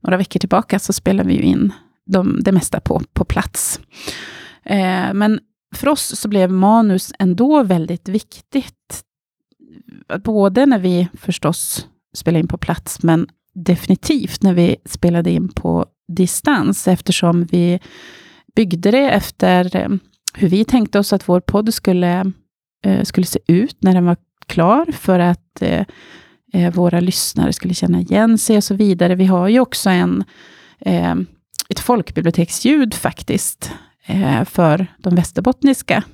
några 0.00 0.16
veckor 0.16 0.40
tillbaka 0.40 0.78
så 0.78 0.92
spelar 0.92 1.24
vi 1.24 1.34
ju 1.34 1.42
in 1.42 1.72
de, 2.06 2.40
det 2.42 2.52
mesta 2.52 2.80
på, 2.80 3.02
på 3.12 3.24
plats. 3.24 3.80
Eh, 4.64 5.14
men 5.14 5.40
för 5.74 5.88
oss 5.88 6.20
så 6.20 6.28
blev 6.28 6.52
manus 6.52 7.12
ändå 7.18 7.62
väldigt 7.62 8.08
viktigt. 8.08 9.04
Både 10.24 10.66
när 10.66 10.78
vi 10.78 11.08
förstås 11.14 11.86
spelade 12.14 12.40
in 12.40 12.48
på 12.48 12.58
plats, 12.58 13.02
men 13.02 13.28
definitivt 13.54 14.42
när 14.42 14.54
vi 14.54 14.76
spelade 14.84 15.30
in 15.30 15.48
på 15.48 15.86
distans, 16.08 16.88
eftersom 16.88 17.44
vi 17.44 17.80
byggde 18.56 18.90
det 18.90 19.10
efter 19.10 19.76
eh, 19.76 19.88
hur 20.34 20.48
vi 20.48 20.64
tänkte 20.64 20.98
oss 20.98 21.12
att 21.12 21.28
vår 21.28 21.40
podd 21.40 21.74
skulle, 21.74 22.32
Eh, 22.84 23.02
skulle 23.02 23.26
se 23.26 23.38
ut 23.46 23.76
när 23.80 23.94
den 23.94 24.04
var 24.04 24.16
klar, 24.46 24.86
för 24.92 25.18
att 25.18 25.62
eh, 25.62 25.84
eh, 26.52 26.74
våra 26.74 27.00
lyssnare 27.00 27.52
skulle 27.52 27.74
känna 27.74 28.00
igen 28.00 28.38
sig 28.38 28.56
och 28.56 28.64
så 28.64 28.74
vidare. 28.74 29.14
Vi 29.14 29.24
har 29.24 29.48
ju 29.48 29.60
också 29.60 29.90
en, 29.90 30.24
eh, 30.80 31.14
ett 31.68 31.80
folkbiblioteksljud 31.80 32.94
faktiskt, 32.94 33.72
för 34.44 34.86
de 34.98 35.14
västerbottniska 35.14 36.04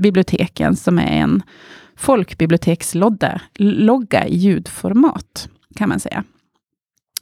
biblioteken, 0.00 0.76
som 0.76 0.98
är 0.98 1.06
en 1.06 1.42
folkbibliotekslogga 1.96 4.26
i 4.26 4.36
ljudformat, 4.36 5.48
kan 5.76 5.88
man 5.88 6.00
säga. 6.00 6.24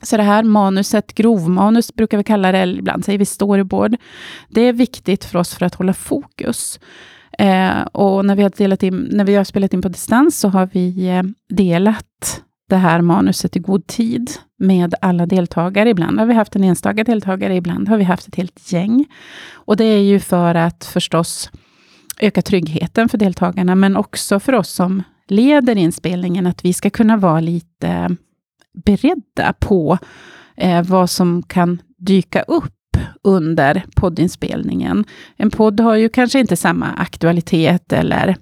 Så 0.01 0.17
det 0.17 0.23
här 0.23 0.43
manuset, 0.43 1.15
grovmanus 1.15 1.93
brukar 1.93 2.17
vi 2.17 2.23
kalla 2.23 2.51
det, 2.51 2.57
eller 2.57 2.79
ibland 2.79 3.05
säger 3.05 3.19
vi 3.19 3.25
storyboard. 3.25 3.97
Det 4.49 4.61
är 4.61 4.73
viktigt 4.73 5.25
för 5.25 5.39
oss 5.39 5.55
för 5.55 5.65
att 5.65 5.75
hålla 5.75 5.93
fokus. 5.93 6.79
Eh, 7.41 7.81
och 7.81 8.25
när 8.25 8.35
vi, 8.35 8.43
har 8.43 8.49
delat 8.49 8.83
in, 8.83 9.09
när 9.11 9.25
vi 9.25 9.35
har 9.35 9.43
spelat 9.43 9.73
in 9.73 9.81
på 9.81 9.89
distans 9.89 10.39
så 10.39 10.49
har 10.49 10.69
vi 10.73 11.07
eh, 11.07 11.23
delat 11.49 12.41
det 12.69 12.75
här 12.75 13.01
manuset 13.01 13.55
i 13.55 13.59
god 13.59 13.87
tid 13.87 14.31
med 14.59 14.95
alla 15.01 15.25
deltagare. 15.25 15.89
Ibland 15.89 16.19
har 16.19 16.25
vi 16.25 16.33
haft 16.33 16.55
en 16.55 16.63
enstaka 16.63 17.03
deltagare, 17.03 17.55
ibland 17.55 17.89
har 17.89 17.97
vi 17.97 18.03
haft 18.03 18.27
ett 18.27 18.35
helt 18.35 18.71
gäng. 18.71 19.05
Och 19.51 19.77
det 19.77 19.83
är 19.83 20.01
ju 20.01 20.19
för 20.19 20.55
att 20.55 20.85
förstås 20.85 21.51
öka 22.19 22.41
tryggheten 22.41 23.09
för 23.09 23.17
deltagarna, 23.17 23.75
men 23.75 23.97
också 23.97 24.39
för 24.39 24.53
oss 24.53 24.69
som 24.69 25.03
leder 25.27 25.77
inspelningen, 25.77 26.47
att 26.47 26.65
vi 26.65 26.73
ska 26.73 26.89
kunna 26.89 27.17
vara 27.17 27.39
lite 27.39 28.15
beredda 28.85 29.53
på 29.59 29.97
eh, 30.55 30.83
vad 30.83 31.09
som 31.09 31.43
kan 31.43 31.81
dyka 31.97 32.41
upp 32.41 32.73
under 33.23 33.83
poddinspelningen. 33.95 35.05
En 35.37 35.51
podd 35.51 35.79
har 35.79 35.95
ju 35.95 36.09
kanske 36.09 36.39
inte 36.39 36.55
samma 36.55 36.87
aktualitet 36.87 37.93
eller 37.93 38.35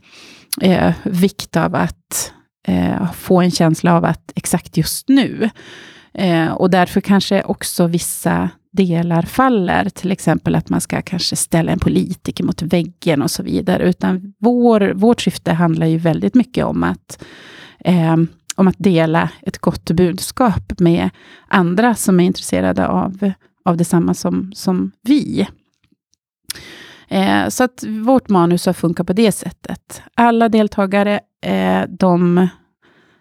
eh, 0.61 0.93
vikt 1.03 1.57
av 1.57 1.75
att 1.75 2.33
eh, 2.67 3.11
få 3.11 3.41
en 3.41 3.51
känsla 3.51 3.97
av 3.97 4.05
att 4.05 4.31
exakt 4.35 4.77
just 4.77 5.09
nu. 5.09 5.49
Eh, 6.13 6.51
och 6.51 6.69
därför 6.69 7.01
kanske 7.01 7.43
också 7.43 7.87
vissa 7.87 8.49
delar 8.71 9.21
faller, 9.21 9.89
till 9.89 10.11
exempel 10.11 10.55
att 10.55 10.69
man 10.69 10.81
ska 10.81 11.01
kanske 11.01 11.35
ställa 11.35 11.71
en 11.71 11.79
politiker 11.79 12.43
mot 12.43 12.61
väggen 12.61 13.21
och 13.21 13.31
så 13.31 13.43
vidare, 13.43 13.89
utan 13.89 14.33
vår, 14.39 14.91
vårt 14.95 15.21
syfte 15.21 15.53
handlar 15.53 15.87
ju 15.87 15.97
väldigt 15.97 16.35
mycket 16.35 16.65
om 16.65 16.83
att 16.83 17.23
eh, 17.79 18.17
om 18.55 18.67
att 18.67 18.75
dela 18.77 19.29
ett 19.41 19.57
gott 19.57 19.91
budskap 19.91 20.79
med 20.79 21.09
andra 21.47 21.95
som 21.95 22.19
är 22.19 22.23
intresserade 22.23 22.87
av, 22.87 23.31
av 23.65 23.77
detsamma 23.77 24.13
som, 24.13 24.51
som 24.53 24.91
vi. 25.01 25.47
Eh, 27.07 27.47
så 27.47 27.63
att 27.63 27.83
vårt 27.87 28.29
manus 28.29 28.65
har 28.65 28.73
funkat 28.73 29.07
på 29.07 29.13
det 29.13 29.31
sättet. 29.31 30.01
Alla 30.13 30.49
deltagare, 30.49 31.19
eh, 31.41 31.81
de, 31.89 32.47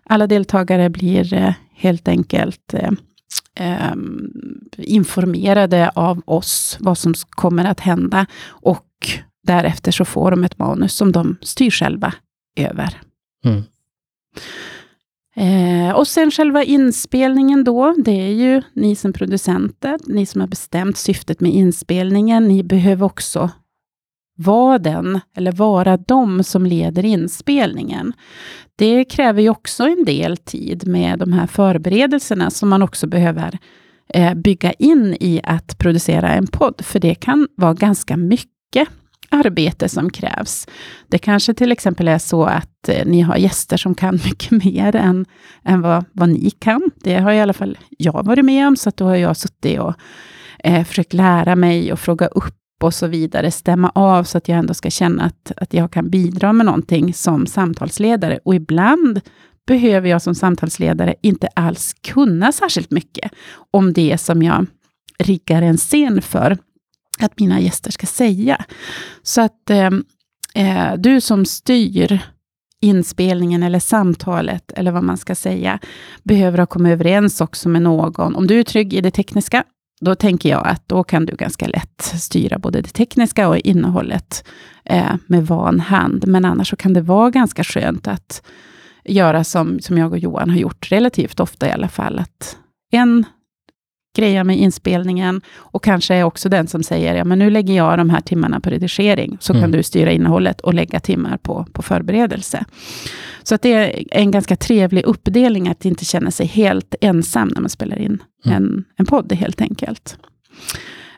alla 0.04 0.26
deltagare 0.26 0.90
blir 0.90 1.34
eh, 1.34 1.54
helt 1.74 2.08
enkelt 2.08 2.74
eh, 2.74 2.90
ehm, 3.54 4.30
informerade 4.76 5.90
av 5.94 6.22
oss 6.24 6.76
vad 6.80 6.98
som 6.98 7.14
kommer 7.30 7.64
att 7.64 7.80
hända 7.80 8.26
och 8.46 8.84
därefter 9.46 9.92
så 9.92 10.04
får 10.04 10.30
de 10.30 10.44
ett 10.44 10.58
manus 10.58 10.94
som 10.94 11.12
de 11.12 11.36
styr 11.42 11.70
själva 11.70 12.14
över. 12.56 13.00
Mm. 13.44 13.62
Eh, 15.38 15.90
och 15.90 16.08
sen 16.08 16.30
själva 16.30 16.64
inspelningen 16.64 17.64
då, 17.64 17.94
det 17.98 18.20
är 18.20 18.32
ju 18.32 18.62
ni 18.72 18.96
som 18.96 19.12
producenter, 19.12 19.98
ni 20.06 20.26
som 20.26 20.40
har 20.40 20.48
bestämt 20.48 20.96
syftet 20.96 21.40
med 21.40 21.52
inspelningen. 21.52 22.48
Ni 22.48 22.62
behöver 22.62 23.06
också 23.06 23.50
vara 24.36 24.78
den, 24.78 25.20
eller 25.36 25.52
vara 25.52 25.96
de 25.96 26.44
som 26.44 26.66
leder 26.66 27.04
inspelningen. 27.04 28.12
Det 28.76 29.04
kräver 29.04 29.42
ju 29.42 29.48
också 29.48 29.84
en 29.84 30.04
del 30.04 30.36
tid 30.36 30.86
med 30.86 31.18
de 31.18 31.32
här 31.32 31.46
förberedelserna 31.46 32.50
som 32.50 32.68
man 32.68 32.82
också 32.82 33.06
behöver 33.06 33.58
eh, 34.14 34.34
bygga 34.34 34.72
in 34.72 35.16
i 35.20 35.40
att 35.44 35.78
producera 35.78 36.28
en 36.28 36.46
podd, 36.46 36.80
för 36.84 37.00
det 37.00 37.14
kan 37.14 37.48
vara 37.56 37.74
ganska 37.74 38.16
mycket 38.16 38.88
arbete 39.30 39.88
som 39.88 40.10
krävs. 40.10 40.66
Det 41.08 41.18
kanske 41.18 41.54
till 41.54 41.72
exempel 41.72 42.08
är 42.08 42.18
så 42.18 42.44
att 42.44 42.88
eh, 42.88 43.06
ni 43.06 43.20
har 43.20 43.36
gäster 43.36 43.76
som 43.76 43.94
kan 43.94 44.14
mycket 44.24 44.50
mer 44.64 44.96
än, 44.96 45.26
än 45.64 45.80
vad, 45.80 46.04
vad 46.12 46.28
ni 46.28 46.50
kan. 46.50 46.90
Det 46.96 47.18
har 47.18 47.32
i 47.32 47.40
alla 47.40 47.52
fall 47.52 47.78
jag 47.98 48.24
varit 48.24 48.44
med 48.44 48.68
om, 48.68 48.76
så 48.76 48.88
att 48.88 48.96
då 48.96 49.04
har 49.04 49.16
jag 49.16 49.36
suttit 49.36 49.80
och 49.80 49.94
eh, 50.64 50.84
försökt 50.84 51.12
lära 51.12 51.56
mig 51.56 51.92
och 51.92 52.00
fråga 52.00 52.26
upp 52.26 52.54
och 52.82 52.94
så 52.94 53.06
vidare, 53.06 53.50
stämma 53.50 53.92
av 53.94 54.24
så 54.24 54.38
att 54.38 54.48
jag 54.48 54.58
ändå 54.58 54.74
ska 54.74 54.90
känna 54.90 55.24
att, 55.24 55.52
att 55.56 55.74
jag 55.74 55.92
kan 55.92 56.10
bidra 56.10 56.52
med 56.52 56.66
någonting 56.66 57.14
som 57.14 57.46
samtalsledare. 57.46 58.38
Och 58.44 58.54
ibland 58.54 59.20
behöver 59.66 60.08
jag 60.08 60.22
som 60.22 60.34
samtalsledare 60.34 61.14
inte 61.22 61.48
alls 61.56 61.94
kunna 62.00 62.52
särskilt 62.52 62.90
mycket 62.90 63.32
om 63.70 63.92
det 63.92 64.18
som 64.18 64.42
jag 64.42 64.66
riggar 65.18 65.62
en 65.62 65.76
scen 65.76 66.22
för 66.22 66.58
att 67.20 67.40
mina 67.40 67.60
gäster 67.60 67.90
ska 67.90 68.06
säga. 68.06 68.64
Så 69.22 69.40
att 69.40 69.70
eh, 69.70 69.90
eh, 70.54 70.94
du 70.98 71.20
som 71.20 71.44
styr 71.44 72.20
inspelningen 72.80 73.62
eller 73.62 73.78
samtalet, 73.78 74.72
eller 74.72 74.90
vad 74.90 75.04
man 75.04 75.16
ska 75.16 75.34
säga, 75.34 75.78
behöver 76.22 76.58
ha 76.58 76.66
kommit 76.66 76.92
överens 76.92 77.40
också 77.40 77.68
med 77.68 77.82
någon. 77.82 78.36
Om 78.36 78.46
du 78.46 78.58
är 78.58 78.64
trygg 78.64 78.94
i 78.94 79.00
det 79.00 79.10
tekniska, 79.10 79.64
då 80.00 80.14
tänker 80.14 80.48
jag 80.48 80.66
att 80.66 80.88
då 80.88 81.04
kan 81.04 81.26
du 81.26 81.36
ganska 81.36 81.66
lätt 81.66 82.02
styra 82.02 82.58
både 82.58 82.80
det 82.80 82.88
tekniska 82.88 83.48
och 83.48 83.56
innehållet 83.56 84.48
eh, 84.84 85.14
med 85.26 85.46
van 85.46 85.80
hand. 85.80 86.26
Men 86.26 86.44
annars 86.44 86.70
så 86.70 86.76
kan 86.76 86.92
det 86.92 87.00
vara 87.00 87.30
ganska 87.30 87.64
skönt 87.64 88.08
att 88.08 88.42
göra 89.04 89.44
som, 89.44 89.80
som 89.80 89.98
jag 89.98 90.12
och 90.12 90.18
Johan 90.18 90.50
har 90.50 90.58
gjort 90.58 90.92
relativt 90.92 91.40
ofta 91.40 91.68
i 91.68 91.70
alla 91.70 91.88
fall, 91.88 92.18
att 92.18 92.56
en 92.92 93.24
grejer 94.18 94.44
med 94.44 94.58
inspelningen 94.58 95.40
och 95.56 95.84
kanske 95.84 96.14
är 96.14 96.24
också 96.24 96.48
den 96.48 96.66
som 96.66 96.82
säger, 96.82 97.14
ja 97.14 97.24
men 97.24 97.38
nu 97.38 97.50
lägger 97.50 97.74
jag 97.74 97.98
de 97.98 98.10
här 98.10 98.20
timmarna 98.20 98.60
på 98.60 98.70
redigering, 98.70 99.36
så 99.40 99.52
mm. 99.52 99.62
kan 99.62 99.70
du 99.70 99.82
styra 99.82 100.12
innehållet 100.12 100.60
och 100.60 100.74
lägga 100.74 101.00
timmar 101.00 101.36
på, 101.36 101.66
på 101.72 101.82
förberedelse. 101.82 102.64
Så 103.42 103.54
att 103.54 103.62
det 103.62 103.72
är 103.72 104.04
en 104.10 104.30
ganska 104.30 104.56
trevlig 104.56 105.04
uppdelning, 105.04 105.68
att 105.68 105.84
inte 105.84 106.04
känna 106.04 106.30
sig 106.30 106.46
helt 106.46 106.94
ensam 107.00 107.48
när 107.48 107.60
man 107.60 107.70
spelar 107.70 107.98
in 107.98 108.22
mm. 108.44 108.56
en, 108.56 108.84
en 108.96 109.06
podd 109.06 109.32
helt 109.32 109.60
enkelt. 109.60 110.16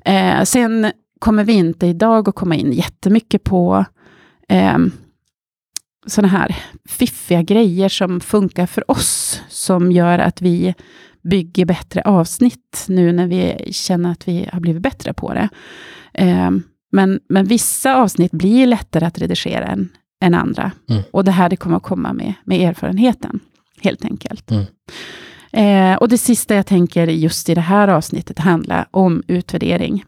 Eh, 0.04 0.42
sen 0.42 0.92
kommer 1.18 1.44
vi 1.44 1.52
inte 1.52 1.86
idag 1.86 2.28
att 2.28 2.34
komma 2.34 2.54
in 2.54 2.72
jättemycket 2.72 3.44
på 3.44 3.84
eh, 4.48 4.78
sådana 6.06 6.28
här 6.28 6.56
fiffiga 6.88 7.42
grejer 7.42 7.88
som 7.88 8.20
funkar 8.20 8.66
för 8.66 8.90
oss, 8.90 9.42
som 9.48 9.92
gör 9.92 10.18
att 10.18 10.42
vi 10.42 10.74
bygger 11.22 11.64
bättre 11.64 12.02
avsnitt 12.02 12.84
nu 12.88 13.12
när 13.12 13.26
vi 13.26 13.72
känner 13.72 14.12
att 14.12 14.28
vi 14.28 14.48
har 14.52 14.60
blivit 14.60 14.82
bättre 14.82 15.12
på 15.12 15.34
det. 15.34 15.48
Eh, 16.14 16.50
men, 16.92 17.20
men 17.28 17.44
vissa 17.44 17.96
avsnitt 17.96 18.32
blir 18.32 18.66
lättare 18.66 19.06
att 19.06 19.18
redigera 19.18 19.66
än, 19.66 19.88
än 20.20 20.34
andra. 20.34 20.72
Mm. 20.88 21.02
Och 21.10 21.24
det 21.24 21.30
här 21.30 21.48
det 21.48 21.56
kommer 21.56 21.76
att 21.76 21.82
komma 21.82 22.12
med, 22.12 22.34
med 22.44 22.60
erfarenheten, 22.60 23.40
helt 23.80 24.04
enkelt. 24.04 24.50
Mm. 24.50 24.64
Eh, 25.52 25.98
och 25.98 26.08
det 26.08 26.18
sista 26.18 26.54
jag 26.54 26.66
tänker 26.66 27.06
just 27.06 27.48
i 27.48 27.54
det 27.54 27.60
här 27.60 27.88
avsnittet 27.88 28.38
handlar 28.38 28.88
om 28.90 29.22
utvärdering. 29.26 30.04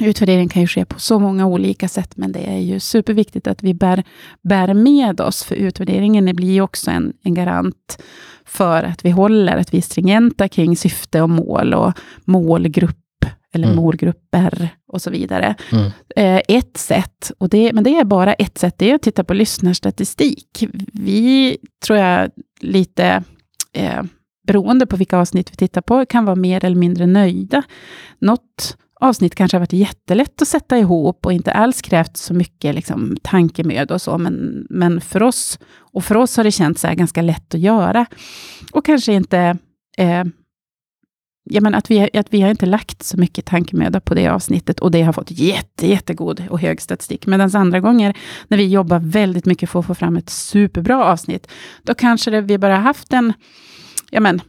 Utvärdering 0.00 0.48
kan 0.48 0.62
ju 0.62 0.68
ske 0.68 0.84
på 0.84 1.00
så 1.00 1.18
många 1.18 1.46
olika 1.46 1.88
sätt, 1.88 2.16
men 2.16 2.32
det 2.32 2.50
är 2.50 2.58
ju 2.58 2.80
superviktigt 2.80 3.46
att 3.46 3.62
vi 3.62 3.74
bär, 3.74 4.04
bär 4.42 4.74
med 4.74 5.20
oss, 5.20 5.44
för 5.44 5.54
utvärderingen 5.54 6.36
blir 6.36 6.52
ju 6.52 6.60
också 6.60 6.90
en, 6.90 7.12
en 7.22 7.34
garant 7.34 8.02
för 8.44 8.82
att 8.82 9.04
vi 9.04 9.10
håller, 9.10 9.56
att 9.56 9.74
vi 9.74 9.78
är 9.78 9.82
stringenta 9.82 10.48
kring 10.48 10.76
syfte 10.76 11.22
och 11.22 11.30
mål 11.30 11.74
och 11.74 11.92
målgrupp 12.24 12.96
eller 13.52 13.66
mm. 13.66 13.76
målgrupper 13.76 14.68
och 14.88 15.02
så 15.02 15.10
vidare. 15.10 15.54
Mm. 15.72 15.90
Eh, 16.16 16.42
ett 16.48 16.76
sätt, 16.76 17.32
och 17.38 17.48
det, 17.48 17.72
men 17.72 17.84
det 17.84 17.98
är 17.98 18.04
bara 18.04 18.34
ett 18.34 18.58
sätt, 18.58 18.74
det 18.78 18.90
är 18.90 18.94
att 18.94 19.02
titta 19.02 19.24
på 19.24 19.34
lyssnarstatistik. 19.34 20.68
Vi, 20.92 21.56
tror 21.86 21.98
jag, 21.98 22.30
lite 22.60 23.22
eh, 23.72 24.02
beroende 24.46 24.86
på 24.86 24.96
vilka 24.96 25.18
avsnitt 25.18 25.52
vi 25.52 25.56
tittar 25.56 25.80
på, 25.80 26.06
kan 26.06 26.24
vara 26.24 26.36
mer 26.36 26.64
eller 26.64 26.76
mindre 26.76 27.06
nöjda. 27.06 27.62
Något 28.18 28.76
avsnitt 29.00 29.34
kanske 29.34 29.56
har 29.56 29.60
varit 29.60 29.72
jättelätt 29.72 30.42
att 30.42 30.48
sätta 30.48 30.78
ihop 30.78 31.26
och 31.26 31.32
inte 31.32 31.52
alls 31.52 31.82
krävt 31.82 32.16
så 32.16 32.34
mycket 32.34 32.74
liksom, 32.74 33.16
tankemöda 33.22 33.94
och 33.94 34.02
så, 34.02 34.18
men, 34.18 34.66
men 34.70 35.00
för 35.00 35.22
oss, 35.22 35.58
och 35.76 36.04
för 36.04 36.16
oss 36.16 36.36
har 36.36 36.44
det 36.44 36.52
känts 36.52 36.80
så 36.80 36.94
ganska 36.94 37.22
lätt 37.22 37.54
att 37.54 37.60
göra. 37.60 38.06
Och 38.72 38.84
kanske 38.84 39.12
inte 39.12 39.58
eh, 39.98 40.24
ja, 41.50 41.60
men 41.60 41.74
att, 41.74 41.90
vi, 41.90 42.10
att 42.14 42.26
vi 42.30 42.40
har 42.40 42.50
inte 42.50 42.66
lagt 42.66 43.02
så 43.02 43.16
mycket 43.16 43.44
tankemöda 43.44 44.00
på 44.00 44.14
det 44.14 44.28
avsnittet 44.28 44.80
och 44.80 44.90
det 44.90 45.02
har 45.02 45.12
fått 45.12 45.30
jätte, 45.30 45.86
jättegod 45.86 46.46
och 46.50 46.60
hög 46.60 46.80
statistik. 46.80 47.26
Medan 47.26 47.56
andra 47.56 47.80
gånger 47.80 48.16
när 48.48 48.58
vi 48.58 48.68
jobbar 48.68 48.98
väldigt 48.98 49.46
mycket 49.46 49.70
för 49.70 49.80
att 49.80 49.86
få 49.86 49.94
fram 49.94 50.16
ett 50.16 50.30
superbra 50.30 51.04
avsnitt, 51.04 51.50
då 51.82 51.94
kanske 51.94 52.30
det, 52.30 52.40
vi 52.40 52.58
bara 52.58 52.76
haft 52.76 53.12
en, 53.12 53.32
ja 54.10 54.20
men, 54.20 54.40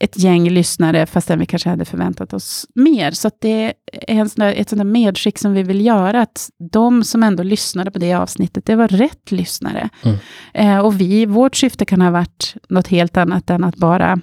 ett 0.00 0.18
gäng 0.18 0.50
lyssnare, 0.50 1.06
fastän 1.06 1.38
vi 1.38 1.46
kanske 1.46 1.68
hade 1.68 1.84
förväntat 1.84 2.32
oss 2.32 2.66
mer. 2.74 3.10
Så 3.10 3.30
det 3.40 3.64
är 3.92 4.20
en 4.20 4.28
sån 4.28 4.44
där, 4.44 4.52
ett 4.52 4.68
sånt 4.68 4.78
där 4.78 4.84
medskick 4.84 5.38
som 5.38 5.52
vi 5.52 5.62
vill 5.62 5.86
göra, 5.86 6.20
att 6.20 6.50
de 6.72 7.04
som 7.04 7.22
ändå 7.22 7.42
lyssnade 7.42 7.90
på 7.90 7.98
det 7.98 8.14
avsnittet, 8.14 8.66
det 8.66 8.76
var 8.76 8.88
rätt 8.88 9.30
lyssnare. 9.30 9.88
Mm. 10.02 10.16
Eh, 10.54 10.78
och 10.78 11.00
vi, 11.00 11.26
vårt 11.26 11.56
syfte 11.56 11.84
kan 11.84 12.00
ha 12.00 12.10
varit 12.10 12.54
något 12.68 12.88
helt 12.88 13.16
annat 13.16 13.50
än 13.50 13.64
att 13.64 13.76
bara 13.76 14.20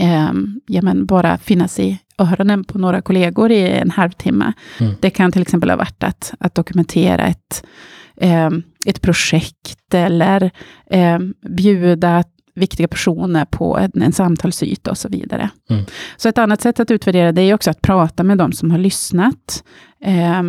eh, 0.00 0.30
ja, 0.66 0.82
men 0.82 1.06
bara 1.06 1.38
finnas 1.38 1.78
i 1.78 1.98
öronen 2.18 2.64
på 2.64 2.78
några 2.78 3.02
kollegor 3.02 3.52
i 3.52 3.68
en 3.68 3.90
halvtimme. 3.90 4.52
Mm. 4.80 4.94
Det 5.00 5.10
kan 5.10 5.32
till 5.32 5.42
exempel 5.42 5.70
ha 5.70 5.76
varit 5.76 6.02
att, 6.04 6.34
att 6.40 6.54
dokumentera 6.54 7.26
ett, 7.26 7.66
eh, 8.16 8.50
ett 8.86 9.02
projekt 9.02 9.94
eller 9.94 10.50
eh, 10.90 11.18
bjuda 11.56 12.24
viktiga 12.56 12.88
personer 12.88 13.44
på 13.44 13.78
en, 13.78 14.02
en 14.02 14.12
samtalsyta 14.12 14.90
och 14.90 14.98
så 14.98 15.08
vidare. 15.08 15.50
Mm. 15.70 15.84
Så 16.16 16.28
ett 16.28 16.38
annat 16.38 16.60
sätt 16.60 16.80
att 16.80 16.90
utvärdera 16.90 17.32
det 17.32 17.42
är 17.42 17.54
också 17.54 17.70
att 17.70 17.82
prata 17.82 18.22
med 18.22 18.38
de 18.38 18.52
som 18.52 18.70
har 18.70 18.78
lyssnat. 18.78 19.64
Eh, 20.00 20.42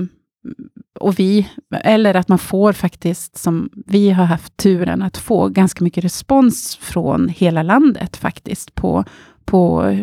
och 1.00 1.20
vi, 1.20 1.50
eller 1.84 2.14
att 2.16 2.28
man 2.28 2.40
får 2.40 2.74
faktiskt, 2.74 3.38
som 3.38 3.70
vi 3.86 4.10
har 4.10 4.26
haft 4.26 4.58
turen 4.58 5.02
att 5.02 5.18
få 5.18 5.50
ganska 5.50 5.84
mycket 5.84 6.04
respons 6.04 6.76
från 6.76 7.30
hela 7.30 7.64
landet 7.64 8.18
faktiskt, 8.18 8.76
på, 8.76 9.04
på 9.46 9.94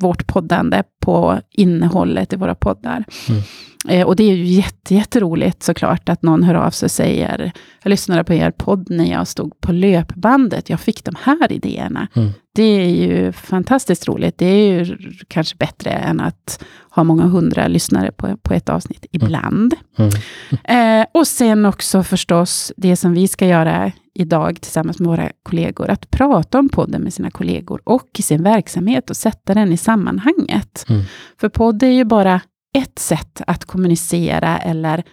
vårt 0.00 0.26
poddande, 0.26 0.82
på 1.00 1.40
innehållet 1.50 2.32
i 2.32 2.36
våra 2.36 2.54
poddar. 2.54 3.04
Mm. 3.28 3.42
Eh, 3.88 4.06
och 4.06 4.16
det 4.16 4.22
är 4.22 4.34
ju 4.34 4.44
jätte, 4.44 4.94
jätteroligt 4.94 5.62
såklart 5.62 6.08
att 6.08 6.22
någon 6.22 6.42
hör 6.42 6.54
av 6.54 6.70
sig 6.70 6.86
och 6.86 6.90
säger, 6.90 7.52
jag 7.82 7.90
lyssnade 7.90 8.24
på 8.24 8.34
er 8.34 8.50
podd 8.50 8.90
när 8.90 9.10
jag 9.10 9.28
stod 9.28 9.60
på 9.60 9.72
löpbandet, 9.72 10.70
jag 10.70 10.80
fick 10.80 11.04
de 11.04 11.14
här 11.22 11.52
idéerna. 11.52 12.08
Mm. 12.14 12.30
Det 12.54 12.62
är 12.62 12.88
ju 12.88 13.32
fantastiskt 13.32 14.08
roligt. 14.08 14.38
Det 14.38 14.46
är 14.46 14.72
ju 14.72 14.96
kanske 15.28 15.56
bättre 15.56 15.90
än 15.90 16.20
att 16.20 16.64
ha 16.90 17.04
många 17.04 17.22
hundra 17.22 17.68
lyssnare 17.68 18.12
på, 18.12 18.36
på 18.36 18.54
ett 18.54 18.68
avsnitt 18.68 19.06
mm. 19.12 19.26
ibland. 19.26 19.74
Mm. 19.98 20.10
Eh, 20.64 21.06
och 21.14 21.26
sen 21.26 21.66
också 21.66 22.02
förstås 22.02 22.72
det 22.76 22.96
som 22.96 23.12
vi 23.12 23.28
ska 23.28 23.46
göra 23.46 23.92
idag 24.14 24.60
tillsammans 24.60 24.98
med 24.98 25.08
våra 25.08 25.30
kollegor, 25.42 25.90
att 25.90 26.10
prata 26.10 26.58
om 26.58 26.68
podden 26.68 27.02
med 27.02 27.14
sina 27.14 27.30
kollegor 27.30 27.80
och 27.84 28.08
i 28.18 28.22
sin 28.22 28.42
verksamhet 28.42 29.10
och 29.10 29.16
sätta 29.16 29.54
den 29.54 29.72
i 29.72 29.76
sammanhanget. 29.76 30.84
Mm. 30.88 31.02
För 31.40 31.48
podd 31.48 31.82
är 31.82 31.90
ju 31.90 32.04
bara 32.04 32.40
ett 32.72 32.98
sätt 32.98 33.42
att 33.46 33.64
kommunicera 33.64 34.58
eller 34.58 35.04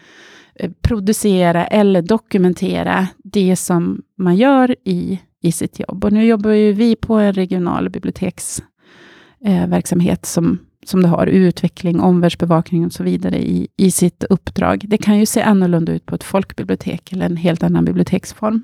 eh, 0.56 0.72
producera 0.82 1.68
eller 1.68 2.02
dokumentera 2.02 3.08
det 3.24 3.56
som 3.56 4.02
man 4.18 4.36
gör 4.36 4.76
i, 4.84 5.20
i 5.42 5.52
sitt 5.52 5.80
jobb. 5.80 6.06
Och 6.06 6.14
nu 6.14 6.26
jobbar 6.26 6.52
ju 6.52 6.74
vi 6.74 6.96
på 6.96 7.16
en 7.16 7.34
regional 7.34 7.90
biblioteksverksamhet 7.90 10.24
eh, 10.24 10.28
som, 10.28 10.60
som 10.86 11.02
det 11.02 11.08
har 11.08 11.28
utveckling, 11.28 12.00
omvärldsbevakning 12.00 12.86
och 12.86 12.94
så 12.94 13.04
vidare 13.04 13.48
i, 13.48 13.68
i 13.78 13.92
sitt 13.92 14.24
uppdrag. 14.24 14.86
Det 14.88 14.98
kan 14.98 15.20
ju 15.20 15.26
se 15.26 15.42
annorlunda 15.42 15.94
ut 15.94 16.06
på 16.06 16.16
ett 16.16 16.24
folkbibliotek 16.24 17.12
eller 17.12 17.26
en 17.26 17.38
helt 17.38 17.64
annan 17.64 17.86
biblioteksform. 17.86 18.64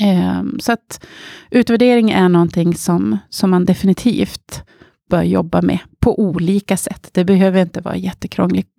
Eh, 0.00 0.42
så 0.58 0.72
att 0.72 1.06
utvärdering 1.50 2.10
är 2.10 2.28
någonting 2.28 2.74
som, 2.74 3.18
som 3.28 3.50
man 3.50 3.64
definitivt 3.64 4.62
bör 5.10 5.22
jobba 5.22 5.62
med 5.62 5.78
på 6.00 6.20
olika 6.20 6.76
sätt. 6.76 7.08
Det 7.12 7.24
behöver 7.24 7.62
inte 7.62 7.80
vara 7.80 7.96
jättekrångligt 7.96 8.70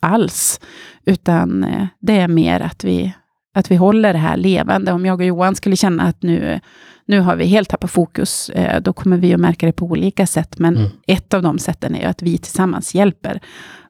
alls, 0.00 0.60
utan 1.04 1.64
eh, 1.64 1.86
det 2.00 2.16
är 2.16 2.28
mer 2.28 2.60
att 2.60 2.84
vi, 2.84 3.14
att 3.54 3.70
vi 3.70 3.76
håller 3.76 4.12
det 4.12 4.18
här 4.18 4.36
levande. 4.36 4.92
Om 4.92 5.06
jag 5.06 5.20
och 5.20 5.26
Johan 5.26 5.54
skulle 5.54 5.76
känna 5.76 6.02
att 6.02 6.22
nu, 6.22 6.60
nu 7.06 7.20
har 7.20 7.36
vi 7.36 7.44
helt 7.44 7.68
tappat 7.68 7.90
fokus, 7.90 8.50
eh, 8.50 8.82
då 8.82 8.92
kommer 8.92 9.16
vi 9.16 9.34
att 9.34 9.40
märka 9.40 9.66
det 9.66 9.72
på 9.72 9.86
olika 9.86 10.26
sätt. 10.26 10.58
Men 10.58 10.76
mm. 10.76 10.90
ett 11.06 11.34
av 11.34 11.42
de 11.42 11.58
sätten 11.58 11.94
är 11.94 12.08
att 12.08 12.22
vi 12.22 12.38
tillsammans 12.38 12.94
hjälper 12.94 13.40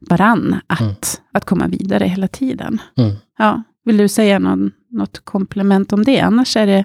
varann 0.00 0.60
att, 0.66 0.80
mm. 0.80 0.94
att 1.32 1.44
komma 1.44 1.66
vidare 1.66 2.04
hela 2.04 2.28
tiden. 2.28 2.78
Mm. 2.98 3.16
Ja, 3.38 3.62
vill 3.84 3.96
du 3.96 4.08
säga 4.08 4.38
någon, 4.38 4.70
något 4.90 5.24
komplement 5.24 5.92
om 5.92 6.04
det? 6.04 6.20
Annars, 6.20 6.56
är 6.56 6.66
det, 6.66 6.84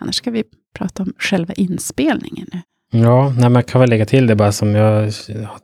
annars 0.00 0.14
ska 0.14 0.30
vi 0.30 0.44
prata 0.74 1.02
om 1.02 1.12
själva 1.18 1.54
inspelningen 1.54 2.46
nu. 2.52 2.60
Ja, 2.94 3.32
nej, 3.38 3.50
man 3.50 3.62
kan 3.62 3.80
väl 3.80 3.90
lägga 3.90 4.06
till 4.06 4.26
det 4.26 4.34
bara 4.34 4.52
som 4.52 4.74
jag, 4.74 5.12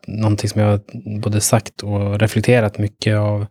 någonting 0.07 0.49
som 0.49 0.61
jag 0.61 0.81
både 1.23 1.41
sagt 1.41 1.83
och 1.83 2.21
reflekterat 2.21 2.79
mycket 2.79 3.17
av 3.17 3.47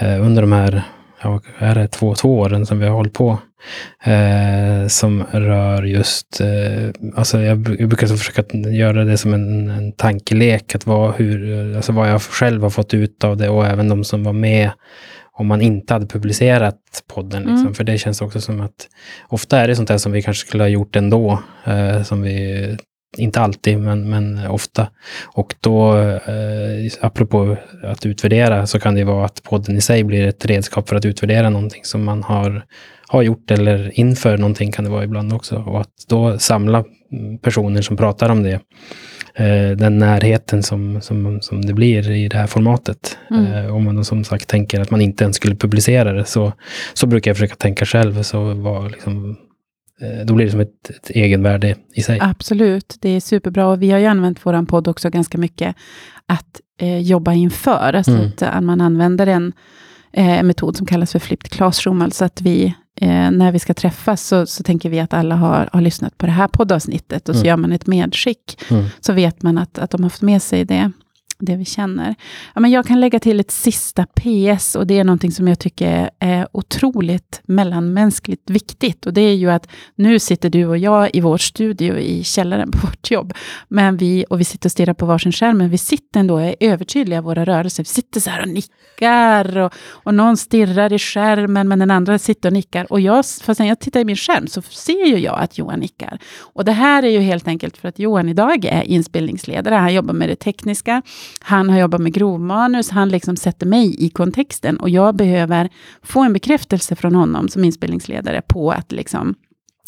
eh, 0.00 0.26
under 0.26 0.42
de 0.42 0.52
här, 0.52 0.82
ja, 1.22 1.40
är 1.58 1.74
det 1.74 1.88
två, 1.88 2.14
två 2.14 2.38
åren 2.38 2.66
som 2.66 2.78
vi 2.78 2.86
har 2.86 2.94
hållit 2.94 3.12
på. 3.12 3.38
Eh, 4.04 4.86
som 4.88 5.24
rör 5.30 5.82
just, 5.82 6.40
eh, 6.40 6.90
alltså 7.16 7.40
jag, 7.40 7.76
jag 7.78 7.88
brukar 7.88 8.06
försöka 8.06 8.58
göra 8.58 9.04
det 9.04 9.18
som 9.18 9.34
en, 9.34 9.70
en 9.70 9.92
tankelek, 9.92 10.74
att 10.74 10.86
vad, 10.86 11.14
hur, 11.14 11.76
alltså 11.76 11.92
vad 11.92 12.10
jag 12.10 12.22
själv 12.22 12.62
har 12.62 12.70
fått 12.70 12.94
ut 12.94 13.24
av 13.24 13.36
det 13.36 13.48
och 13.48 13.66
även 13.66 13.88
de 13.88 14.04
som 14.04 14.24
var 14.24 14.32
med 14.32 14.70
om 15.32 15.46
man 15.46 15.60
inte 15.60 15.94
hade 15.94 16.06
publicerat 16.06 16.78
podden. 17.14 17.42
Liksom. 17.42 17.60
Mm. 17.60 17.74
För 17.74 17.84
det 17.84 17.98
känns 17.98 18.22
också 18.22 18.40
som 18.40 18.60
att 18.60 18.88
ofta 19.28 19.58
är 19.58 19.68
det 19.68 19.76
sånt 19.76 19.90
här 19.90 19.98
som 19.98 20.12
vi 20.12 20.22
kanske 20.22 20.46
skulle 20.46 20.62
ha 20.62 20.68
gjort 20.68 20.96
ändå. 20.96 21.42
Eh, 21.64 22.02
som 22.02 22.22
vi 22.22 22.76
inte 23.16 23.40
alltid, 23.40 23.78
men, 23.78 24.10
men 24.10 24.46
ofta. 24.46 24.88
Och 25.24 25.54
då, 25.60 25.96
eh, 25.98 26.92
apropå 27.00 27.56
att 27.82 28.06
utvärdera, 28.06 28.66
så 28.66 28.80
kan 28.80 28.94
det 28.94 29.04
vara 29.04 29.24
att 29.24 29.42
podden 29.42 29.76
i 29.76 29.80
sig 29.80 30.04
blir 30.04 30.26
ett 30.26 30.44
redskap 30.44 30.88
för 30.88 30.96
att 30.96 31.04
utvärdera 31.04 31.50
någonting 31.50 31.84
som 31.84 32.04
man 32.04 32.22
har, 32.22 32.64
har 33.08 33.22
gjort, 33.22 33.50
eller 33.50 33.98
inför 33.98 34.38
någonting 34.38 34.72
kan 34.72 34.84
det 34.84 34.90
vara 34.90 35.04
ibland 35.04 35.32
också. 35.32 35.56
Och 35.56 35.80
att 35.80 36.04
då 36.08 36.38
samla 36.38 36.84
personer 37.42 37.82
som 37.82 37.96
pratar 37.96 38.28
om 38.28 38.42
det, 38.42 38.60
eh, 39.34 39.76
den 39.76 39.98
närheten 39.98 40.62
som, 40.62 41.00
som, 41.00 41.40
som 41.40 41.62
det 41.62 41.72
blir 41.72 42.10
i 42.10 42.28
det 42.28 42.36
här 42.36 42.46
formatet. 42.46 43.18
Mm. 43.30 43.52
Eh, 43.52 43.74
om 43.74 43.84
man 43.84 44.04
som 44.04 44.24
sagt 44.24 44.48
tänker 44.48 44.80
att 44.80 44.90
man 44.90 45.00
inte 45.00 45.24
ens 45.24 45.36
skulle 45.36 45.56
publicera 45.56 46.12
det, 46.12 46.24
så, 46.24 46.52
så 46.94 47.06
brukar 47.06 47.30
jag 47.30 47.36
försöka 47.36 47.54
tänka 47.54 47.84
själv. 47.84 48.22
Så 48.22 48.54
var 48.54 48.90
liksom, 48.90 49.36
då 50.24 50.34
blir 50.34 50.46
det 50.46 50.50
som 50.50 50.60
ett, 50.60 50.90
ett 50.90 51.10
egenvärde 51.10 51.76
i 51.94 52.02
sig. 52.02 52.18
Absolut, 52.22 52.96
det 53.00 53.08
är 53.08 53.20
superbra. 53.20 53.66
Och 53.66 53.82
vi 53.82 53.90
har 53.90 53.98
ju 53.98 54.06
använt 54.06 54.38
vår 54.42 54.66
podd 54.66 54.88
också 54.88 55.10
ganska 55.10 55.38
mycket 55.38 55.76
att 56.26 56.60
eh, 56.80 56.98
jobba 56.98 57.32
inför. 57.32 57.92
Alltså 57.92 58.12
mm. 58.12 58.26
att, 58.26 58.42
att 58.42 58.64
man 58.64 58.80
använder 58.80 59.26
en 59.26 59.52
eh, 60.12 60.42
metod 60.42 60.76
som 60.76 60.86
kallas 60.86 61.12
för 61.12 61.18
flipped 61.18 61.50
classroom. 61.50 62.02
Alltså 62.02 62.24
att 62.24 62.40
vi, 62.40 62.74
eh, 63.00 63.30
när 63.30 63.52
vi 63.52 63.58
ska 63.58 63.74
träffas, 63.74 64.26
så, 64.26 64.46
så 64.46 64.62
tänker 64.62 64.90
vi 64.90 65.00
att 65.00 65.14
alla 65.14 65.36
har, 65.36 65.68
har 65.72 65.80
lyssnat 65.80 66.18
på 66.18 66.26
det 66.26 66.32
här 66.32 66.48
poddavsnittet. 66.48 67.28
Och 67.28 67.34
så 67.34 67.40
mm. 67.40 67.48
gör 67.48 67.56
man 67.56 67.72
ett 67.72 67.86
medskick. 67.86 68.62
Mm. 68.70 68.84
Så 69.00 69.12
vet 69.12 69.42
man 69.42 69.58
att, 69.58 69.78
att 69.78 69.90
de 69.90 70.02
har 70.02 70.10
fått 70.10 70.22
med 70.22 70.42
sig 70.42 70.64
det 70.64 70.92
det 71.44 71.56
vi 71.56 71.64
känner. 71.64 72.14
Ja, 72.54 72.60
men 72.60 72.70
jag 72.70 72.86
kan 72.86 73.00
lägga 73.00 73.20
till 73.20 73.40
ett 73.40 73.50
sista 73.50 74.06
PS 74.06 74.74
och 74.74 74.86
det 74.86 74.98
är 74.98 75.04
någonting 75.04 75.32
som 75.32 75.48
jag 75.48 75.58
tycker 75.58 76.10
är 76.18 76.48
otroligt 76.52 77.40
mellanmänskligt 77.44 78.50
viktigt. 78.50 79.06
Och 79.06 79.12
det 79.12 79.20
är 79.20 79.34
ju 79.34 79.50
att 79.50 79.68
nu 79.94 80.18
sitter 80.18 80.50
du 80.50 80.66
och 80.66 80.78
jag 80.78 81.10
i 81.12 81.20
vår 81.20 81.38
studio 81.38 81.98
i 81.98 82.24
källaren 82.24 82.70
på 82.70 82.86
vårt 82.86 83.10
jobb. 83.10 83.32
Men 83.68 83.96
vi, 83.96 84.24
och 84.30 84.40
vi 84.40 84.44
sitter 84.44 84.66
och 84.66 84.72
stirrar 84.72 84.94
på 84.94 85.06
varsin 85.06 85.32
skärm, 85.32 85.58
men 85.58 85.70
vi 85.70 85.78
sitter 85.78 86.20
ändå 86.20 86.34
och 86.34 86.42
är 86.42 86.54
övertydliga 86.60 87.18
i 87.18 87.22
våra 87.22 87.44
rörelser. 87.44 87.82
Vi 87.82 87.88
sitter 87.88 88.20
så 88.20 88.30
här 88.30 88.42
och 88.42 88.48
nickar 88.48 89.58
och, 89.58 89.72
och 89.90 90.14
någon 90.14 90.36
stirrar 90.36 90.92
i 90.92 90.98
skärmen, 90.98 91.68
men 91.68 91.78
den 91.78 91.90
andra 91.90 92.18
sitter 92.18 92.48
och 92.48 92.52
nickar. 92.52 92.92
Och 92.92 93.00
jag, 93.00 93.24
fast 93.26 93.60
när 93.60 93.66
jag 93.66 93.80
tittar 93.80 94.00
i 94.00 94.04
min 94.04 94.16
skärm 94.16 94.46
så 94.46 94.62
ser 94.62 95.06
ju 95.06 95.18
jag 95.18 95.38
att 95.38 95.58
Johan 95.58 95.80
nickar. 95.80 96.18
Och 96.40 96.64
det 96.64 96.72
här 96.72 97.02
är 97.02 97.10
ju 97.10 97.20
helt 97.20 97.48
enkelt 97.48 97.76
för 97.76 97.88
att 97.88 97.98
Johan 97.98 98.28
idag 98.28 98.64
är 98.64 98.82
inspelningsledare. 98.82 99.74
Han 99.74 99.94
jobbar 99.94 100.14
med 100.14 100.28
det 100.28 100.36
tekniska. 100.36 101.02
Han 101.40 101.70
har 101.70 101.78
jobbat 101.78 102.00
med 102.00 102.12
grovmanus, 102.12 102.90
han 102.90 103.08
liksom 103.08 103.36
sätter 103.36 103.66
mig 103.66 104.04
i 104.04 104.10
kontexten 104.10 104.76
och 104.76 104.90
jag 104.90 105.16
behöver 105.16 105.68
få 106.02 106.22
en 106.22 106.32
bekräftelse 106.32 106.96
från 106.96 107.14
honom 107.14 107.48
som 107.48 107.64
inspelningsledare 107.64 108.42
på 108.48 108.70
att 108.70 108.92
liksom 108.92 109.34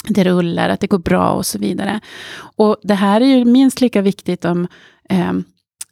det 0.08 0.24
rullar, 0.24 0.68
att 0.68 0.80
det 0.80 0.86
går 0.86 0.98
bra 0.98 1.30
och 1.30 1.46
så 1.46 1.58
vidare. 1.58 2.00
Och 2.56 2.76
det 2.82 2.94
här 2.94 3.20
är 3.20 3.26
ju 3.26 3.44
minst 3.44 3.80
lika 3.80 4.02
viktigt 4.02 4.44
om 4.44 4.68
eh, 5.08 5.32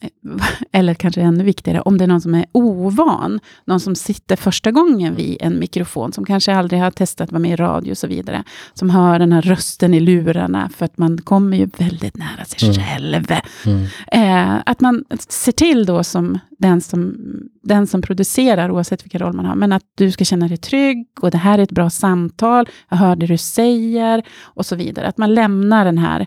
eller 0.72 0.94
kanske 0.94 1.20
ännu 1.20 1.44
viktigare, 1.44 1.80
om 1.80 1.98
det 1.98 2.04
är 2.04 2.08
någon 2.08 2.20
som 2.20 2.34
är 2.34 2.44
ovan, 2.52 3.40
någon 3.64 3.80
som 3.80 3.94
sitter 3.94 4.36
första 4.36 4.70
gången 4.70 5.14
vid 5.14 5.36
en 5.40 5.58
mikrofon, 5.58 6.12
som 6.12 6.24
kanske 6.24 6.54
aldrig 6.54 6.80
har 6.80 6.90
testat 6.90 7.24
att 7.24 7.32
vara 7.32 7.40
med 7.40 7.50
i 7.50 7.56
radio 7.56 7.90
och 7.90 7.98
så 7.98 8.06
vidare, 8.06 8.44
som 8.74 8.90
hör 8.90 9.18
den 9.18 9.32
här 9.32 9.42
rösten 9.42 9.94
i 9.94 10.00
lurarna, 10.00 10.70
för 10.76 10.84
att 10.84 10.98
man 10.98 11.18
kommer 11.18 11.56
ju 11.56 11.66
väldigt 11.78 12.16
nära 12.16 12.44
sig 12.44 12.68
Mm. 12.68 12.80
själv. 12.80 13.26
Mm. 13.66 13.86
Eh, 14.12 14.62
att 14.66 14.80
man 14.80 15.04
ser 15.28 15.52
till 15.52 15.86
då 15.86 16.04
som 16.04 16.38
den, 16.58 16.80
som 16.80 17.16
den 17.62 17.86
som 17.86 18.02
producerar, 18.02 18.70
oavsett 18.70 19.04
vilken 19.04 19.20
roll 19.20 19.32
man 19.32 19.46
har, 19.46 19.54
men 19.54 19.72
att 19.72 19.82
du 19.94 20.10
ska 20.10 20.24
känna 20.24 20.48
dig 20.48 20.56
trygg 20.56 21.06
och 21.20 21.30
det 21.30 21.38
här 21.38 21.58
är 21.58 21.62
ett 21.62 21.72
bra 21.72 21.90
samtal, 21.90 22.68
jag 22.88 22.96
hör 22.96 23.16
det 23.16 23.26
du 23.26 23.38
säger 23.38 24.22
och 24.42 24.66
så 24.66 24.76
vidare. 24.76 25.06
Att 25.06 25.18
man 25.18 25.34
lämnar 25.34 25.84
den 25.84 25.98
här 25.98 26.26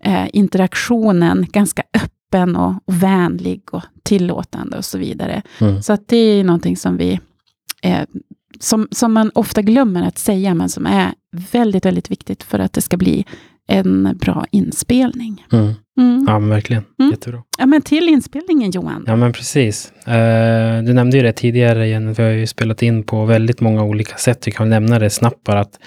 eh, 0.00 0.26
interaktionen 0.32 1.46
ganska 1.52 1.82
öppen 1.94 2.17
och, 2.34 2.74
och 2.84 3.02
vänlig 3.02 3.60
och 3.74 3.82
tillåtande 4.02 4.76
och 4.76 4.84
så 4.84 4.98
vidare. 4.98 5.42
Mm. 5.60 5.82
Så 5.82 5.92
att 5.92 6.08
det 6.08 6.16
är 6.16 6.44
någonting 6.44 6.76
som 6.76 6.96
vi 6.96 7.20
eh, 7.82 8.02
som, 8.60 8.88
som 8.90 9.12
man 9.12 9.30
ofta 9.34 9.62
glömmer 9.62 10.08
att 10.08 10.18
säga, 10.18 10.54
men 10.54 10.68
som 10.68 10.86
är 10.86 11.12
väldigt, 11.52 11.86
väldigt 11.86 12.10
viktigt 12.10 12.42
för 12.42 12.58
att 12.58 12.72
det 12.72 12.80
ska 12.80 12.96
bli 12.96 13.24
en 13.68 14.16
bra 14.20 14.46
inspelning. 14.50 15.46
Mm. 15.52 15.74
Mm. 15.98 16.24
Ja, 16.28 16.38
men 16.38 16.48
verkligen. 16.48 16.84
Mm. 16.98 17.10
Jättebra. 17.10 17.42
Ja, 17.58 17.66
men 17.66 17.82
till 17.82 18.08
inspelningen 18.08 18.70
Johan. 18.70 19.04
Ja, 19.06 19.16
men 19.16 19.32
precis. 19.32 19.92
Eh, 20.06 20.82
du 20.82 20.92
nämnde 20.92 21.16
ju 21.16 21.22
det 21.22 21.32
tidigare, 21.32 21.86
igen. 21.86 22.12
Vi 22.12 22.22
har 22.22 22.30
ju 22.30 22.46
spelat 22.46 22.82
in 22.82 23.02
på 23.02 23.24
väldigt 23.24 23.60
många 23.60 23.82
olika 23.82 24.16
sätt. 24.16 24.46
Vi 24.46 24.52
kan 24.52 24.68
nämna 24.68 24.98
det 24.98 25.10
snabbt 25.10 25.44
bara 25.44 25.60
att 25.60 25.78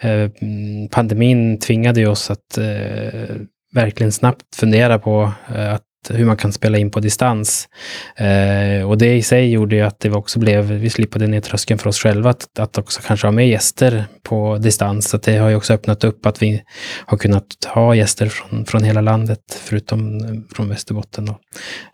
mm, 0.00 0.88
pandemin 0.88 1.58
tvingade 1.58 2.00
ju 2.00 2.06
oss 2.06 2.30
att 2.30 2.58
eh, 2.58 3.36
verkligen 3.72 4.12
snabbt 4.12 4.56
fundera 4.56 4.98
på 4.98 5.32
eh, 5.54 5.74
hur 6.10 6.24
man 6.24 6.36
kan 6.36 6.52
spela 6.52 6.78
in 6.78 6.90
på 6.90 7.00
distans. 7.00 7.68
Eh, 8.16 8.88
och 8.88 8.98
det 8.98 9.16
i 9.16 9.22
sig 9.22 9.50
gjorde 9.50 9.76
ju 9.76 9.82
att 9.82 10.00
det 10.00 10.10
också 10.10 10.38
blev, 10.38 10.64
vi 10.64 10.90
slipade 10.90 11.26
ner 11.26 11.40
tröskeln 11.40 11.78
för 11.78 11.88
oss 11.88 11.98
själva 11.98 12.30
att, 12.30 12.58
att 12.58 12.78
också 12.78 13.00
kanske 13.06 13.26
ha 13.26 13.32
med 13.32 13.48
gäster 13.48 14.04
på 14.22 14.58
distans. 14.58 15.08
Så 15.08 15.16
det 15.16 15.36
har 15.36 15.48
ju 15.48 15.56
också 15.56 15.74
öppnat 15.74 16.04
upp 16.04 16.26
att 16.26 16.42
vi 16.42 16.62
har 17.06 17.18
kunnat 17.18 17.46
ha 17.66 17.94
gäster 17.94 18.26
från, 18.26 18.64
från 18.64 18.84
hela 18.84 19.00
landet, 19.00 19.60
förutom 19.64 20.24
eh, 20.24 20.54
från 20.54 20.68
Västerbotten. 20.68 21.26
Då. 21.26 21.32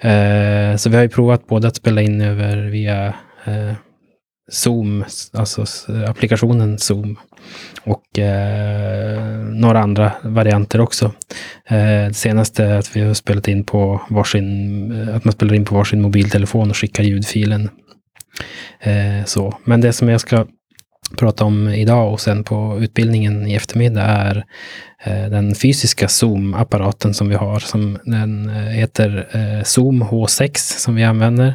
Eh, 0.09 0.77
så 0.77 0.91
vi 0.91 0.97
har 0.97 1.03
ju 1.03 1.09
provat 1.09 1.47
både 1.47 1.69
att 1.69 1.77
spela 1.77 2.03
in 2.03 2.21
över 2.21 2.57
via 2.57 3.07
eh, 3.45 3.73
Zoom, 4.51 5.05
alltså 5.33 5.65
applikationen 6.09 6.79
Zoom, 6.79 7.19
och 7.83 8.19
eh, 8.19 9.35
några 9.39 9.81
andra 9.81 10.13
varianter 10.23 10.81
också. 10.81 11.05
Eh, 11.69 12.07
det 12.09 12.17
senaste 12.17 12.65
är 12.65 12.79
att 12.79 12.97
vi 12.97 13.01
har 13.01 13.15
spelat 13.15 13.49
in 13.49 13.65
på 13.65 14.01
varsin, 14.11 15.09
eh, 15.09 15.17
att 15.17 15.25
man 15.25 15.33
spelar 15.33 15.55
in 15.55 15.65
på 15.65 15.75
varsin 15.75 16.03
mobiltelefon 16.03 16.71
och 16.71 16.77
skickar 16.77 17.05
ljudfilen. 17.05 17.71
Eh, 18.81 19.25
så. 19.25 19.59
Men 19.65 19.81
det 19.81 19.93
som 19.93 20.09
jag 20.09 20.21
ska 20.21 20.47
prata 21.17 21.45
om 21.45 21.69
idag 21.69 22.13
och 22.13 22.21
sen 22.21 22.45
på 22.45 22.79
utbildningen 22.81 23.47
i 23.47 23.55
eftermiddag 23.55 24.03
är 24.03 24.45
eh, 25.05 25.31
den 25.31 25.55
fysiska 25.55 26.09
Zoom-apparaten 26.09 27.15
som 27.15 27.29
vi 27.29 27.35
har. 27.35 27.59
Som 27.59 27.99
den 28.05 28.49
eh, 28.49 28.55
heter 28.55 29.29
eh, 29.33 29.65
Zoom 29.65 30.03
H6 30.03 30.57
som 30.57 30.95
vi 30.95 31.05
använder. 31.05 31.55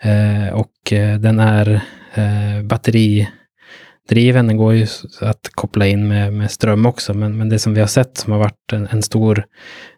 Eh, 0.00 0.54
och 0.54 0.92
eh, 0.92 1.18
den 1.18 1.40
är 1.40 1.80
eh, 2.14 2.62
batteridriven. 2.62 4.46
Den 4.46 4.56
går 4.56 4.74
ju 4.74 4.86
att 5.20 5.48
koppla 5.54 5.86
in 5.86 6.08
med, 6.08 6.32
med 6.32 6.50
ström 6.50 6.86
också. 6.86 7.14
Men, 7.14 7.38
men 7.38 7.48
det 7.48 7.58
som 7.58 7.74
vi 7.74 7.80
har 7.80 7.86
sett 7.86 8.18
som 8.18 8.32
har 8.32 8.38
varit 8.38 8.72
en, 8.72 8.88
en 8.90 9.02
stor 9.02 9.44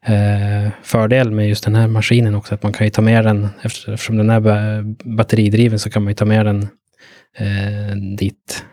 eh, 0.06 0.70
fördel 0.82 1.30
med 1.30 1.48
just 1.48 1.64
den 1.64 1.74
här 1.74 1.88
maskinen 1.88 2.34
också, 2.34 2.54
att 2.54 2.62
man 2.62 2.72
kan 2.72 2.86
ju 2.86 2.90
ta 2.90 3.02
med 3.02 3.24
den, 3.24 3.48
eftersom 3.62 4.16
den 4.16 4.30
är 4.30 4.40
batteridriven 5.16 5.78
så 5.78 5.90
kan 5.90 6.02
man 6.02 6.10
ju 6.10 6.14
ta 6.14 6.24
med 6.24 6.46
den 6.46 6.62
eh, 7.38 7.96
dit 8.18 8.64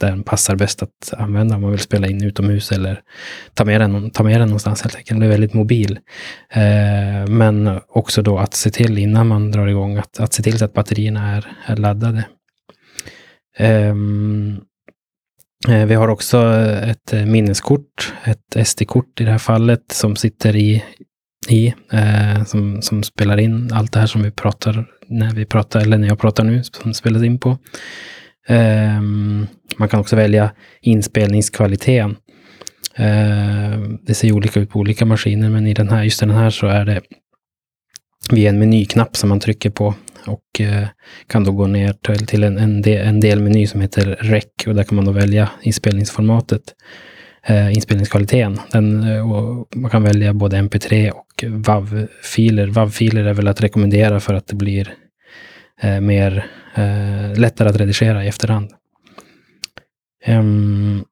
där 0.00 0.10
den 0.10 0.22
passar 0.22 0.56
bäst 0.56 0.82
att 0.82 1.14
använda 1.16 1.54
om 1.54 1.62
man 1.62 1.70
vill 1.70 1.80
spela 1.80 2.06
in 2.06 2.24
utomhus 2.24 2.72
eller 2.72 3.00
ta 3.54 3.64
med 3.64 3.80
den, 3.80 4.10
ta 4.10 4.22
med 4.22 4.40
den 4.40 4.48
någonstans 4.48 4.82
helt 4.82 4.96
enkelt. 4.96 5.20
Den 5.20 5.22
är 5.22 5.32
väldigt 5.32 5.54
mobil. 5.54 5.98
Eh, 6.50 7.28
men 7.28 7.80
också 7.88 8.22
då 8.22 8.38
att 8.38 8.54
se 8.54 8.70
till 8.70 8.98
innan 8.98 9.26
man 9.26 9.50
drar 9.50 9.66
igång 9.66 9.96
att, 9.96 10.20
att 10.20 10.32
se 10.32 10.42
till 10.42 10.58
så 10.58 10.64
att 10.64 10.72
batterierna 10.72 11.36
är, 11.36 11.46
är 11.66 11.76
laddade. 11.76 12.24
Ehm, 13.58 14.60
eh, 15.68 15.86
vi 15.86 15.94
har 15.94 16.08
också 16.08 16.38
ett 16.84 17.12
eh, 17.12 17.26
minneskort, 17.26 18.14
ett 18.24 18.68
SD-kort 18.68 19.20
i 19.20 19.24
det 19.24 19.30
här 19.30 19.38
fallet, 19.38 19.92
som 19.92 20.16
sitter 20.16 20.56
i, 20.56 20.84
i 21.48 21.74
eh, 21.92 22.44
som, 22.44 22.82
som 22.82 23.02
spelar 23.02 23.40
in 23.40 23.72
allt 23.72 23.92
det 23.92 24.00
här 24.00 24.06
som 24.06 24.22
vi 24.22 24.30
pratar, 24.30 24.86
när 25.06 25.34
vi 25.34 25.44
pratar, 25.44 25.80
eller 25.80 25.98
när 25.98 26.08
jag 26.08 26.18
pratar 26.18 26.44
nu, 26.44 26.62
som 26.64 26.94
spelas 26.94 27.22
in 27.22 27.38
på. 27.38 27.58
Ehm, 28.48 29.46
man 29.76 29.88
kan 29.88 30.00
också 30.00 30.16
välja 30.16 30.52
inspelningskvaliteten. 30.80 32.16
Ehm, 32.94 33.98
det 34.02 34.14
ser 34.14 34.28
ju 34.28 34.34
olika 34.34 34.60
ut 34.60 34.70
på 34.70 34.78
olika 34.78 35.04
maskiner, 35.04 35.50
men 35.50 35.66
i 35.66 35.74
den 35.74 35.88
här, 35.88 36.02
just 36.02 36.20
den 36.20 36.30
här 36.30 36.50
så 36.50 36.66
är 36.66 36.84
det 36.84 37.00
via 38.30 38.48
en 38.48 38.58
menyknapp 38.58 39.16
som 39.16 39.28
man 39.28 39.40
trycker 39.40 39.70
på 39.70 39.94
och 40.26 40.60
eh, 40.60 40.88
kan 41.26 41.44
då 41.44 41.52
gå 41.52 41.66
ner 41.66 41.92
till, 41.92 42.26
till 42.26 42.44
en, 42.44 42.58
en, 42.58 42.82
del, 42.82 43.06
en 43.06 43.20
delmeny 43.20 43.66
som 43.66 43.80
heter 43.80 44.16
REC 44.20 44.44
och 44.66 44.74
där 44.74 44.84
kan 44.84 44.96
man 44.96 45.04
då 45.04 45.12
välja 45.12 45.50
inspelningsformatet, 45.62 46.62
eh, 47.46 47.72
inspelningskvaliteten. 47.74 48.58
Den, 48.72 49.02
eh, 49.02 49.32
och 49.32 49.76
man 49.76 49.90
kan 49.90 50.02
välja 50.02 50.34
både 50.34 50.56
MP3 50.56 51.10
och 51.10 51.44
WAV-filer. 51.44 52.66
WAV-filer 52.66 53.24
är 53.24 53.34
väl 53.34 53.48
att 53.48 53.60
rekommendera 53.60 54.20
för 54.20 54.34
att 54.34 54.46
det 54.46 54.56
blir 54.56 54.94
eh, 55.80 56.00
mer 56.00 56.46
eh, 56.74 57.38
lättare 57.38 57.68
att 57.68 57.76
redigera 57.76 58.24
i 58.24 58.28
efterhand. 58.28 58.70
Um, 60.26 61.04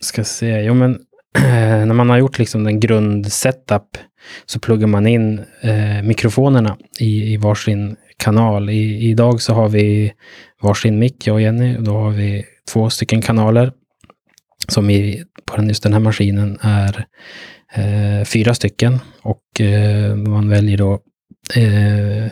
ska 0.00 0.24
se, 0.24 0.60
jo 0.60 0.74
men 0.74 0.98
när 1.86 1.94
man 1.94 2.10
har 2.10 2.18
gjort 2.18 2.38
liksom 2.38 2.66
en 2.66 2.80
grundsetup 2.80 3.98
så 4.46 4.60
pluggar 4.60 4.86
man 4.86 5.06
in 5.06 5.38
eh, 5.60 6.02
mikrofonerna 6.02 6.76
i, 7.00 7.32
i 7.32 7.36
varsin 7.36 7.96
kanal. 8.16 8.70
I, 8.70 9.10
idag 9.10 9.40
så 9.40 9.54
har 9.54 9.68
vi 9.68 10.12
varsin 10.60 10.98
mick, 10.98 11.26
jag 11.26 11.34
och 11.34 11.40
Jenny. 11.40 11.76
och 11.76 11.82
Då 11.82 11.92
har 11.92 12.10
vi 12.10 12.44
två 12.72 12.90
stycken 12.90 13.22
kanaler 13.22 13.72
som 14.68 14.90
i, 14.90 15.24
på 15.44 15.56
den, 15.56 15.68
just 15.68 15.82
den 15.82 15.92
här 15.92 16.00
maskinen 16.00 16.58
är 16.60 17.06
eh, 17.74 18.24
fyra 18.24 18.54
stycken. 18.54 18.98
Och 19.22 19.60
eh, 19.60 20.16
man 20.16 20.48
väljer 20.48 20.78
då 20.78 20.92
eh, 21.56 22.30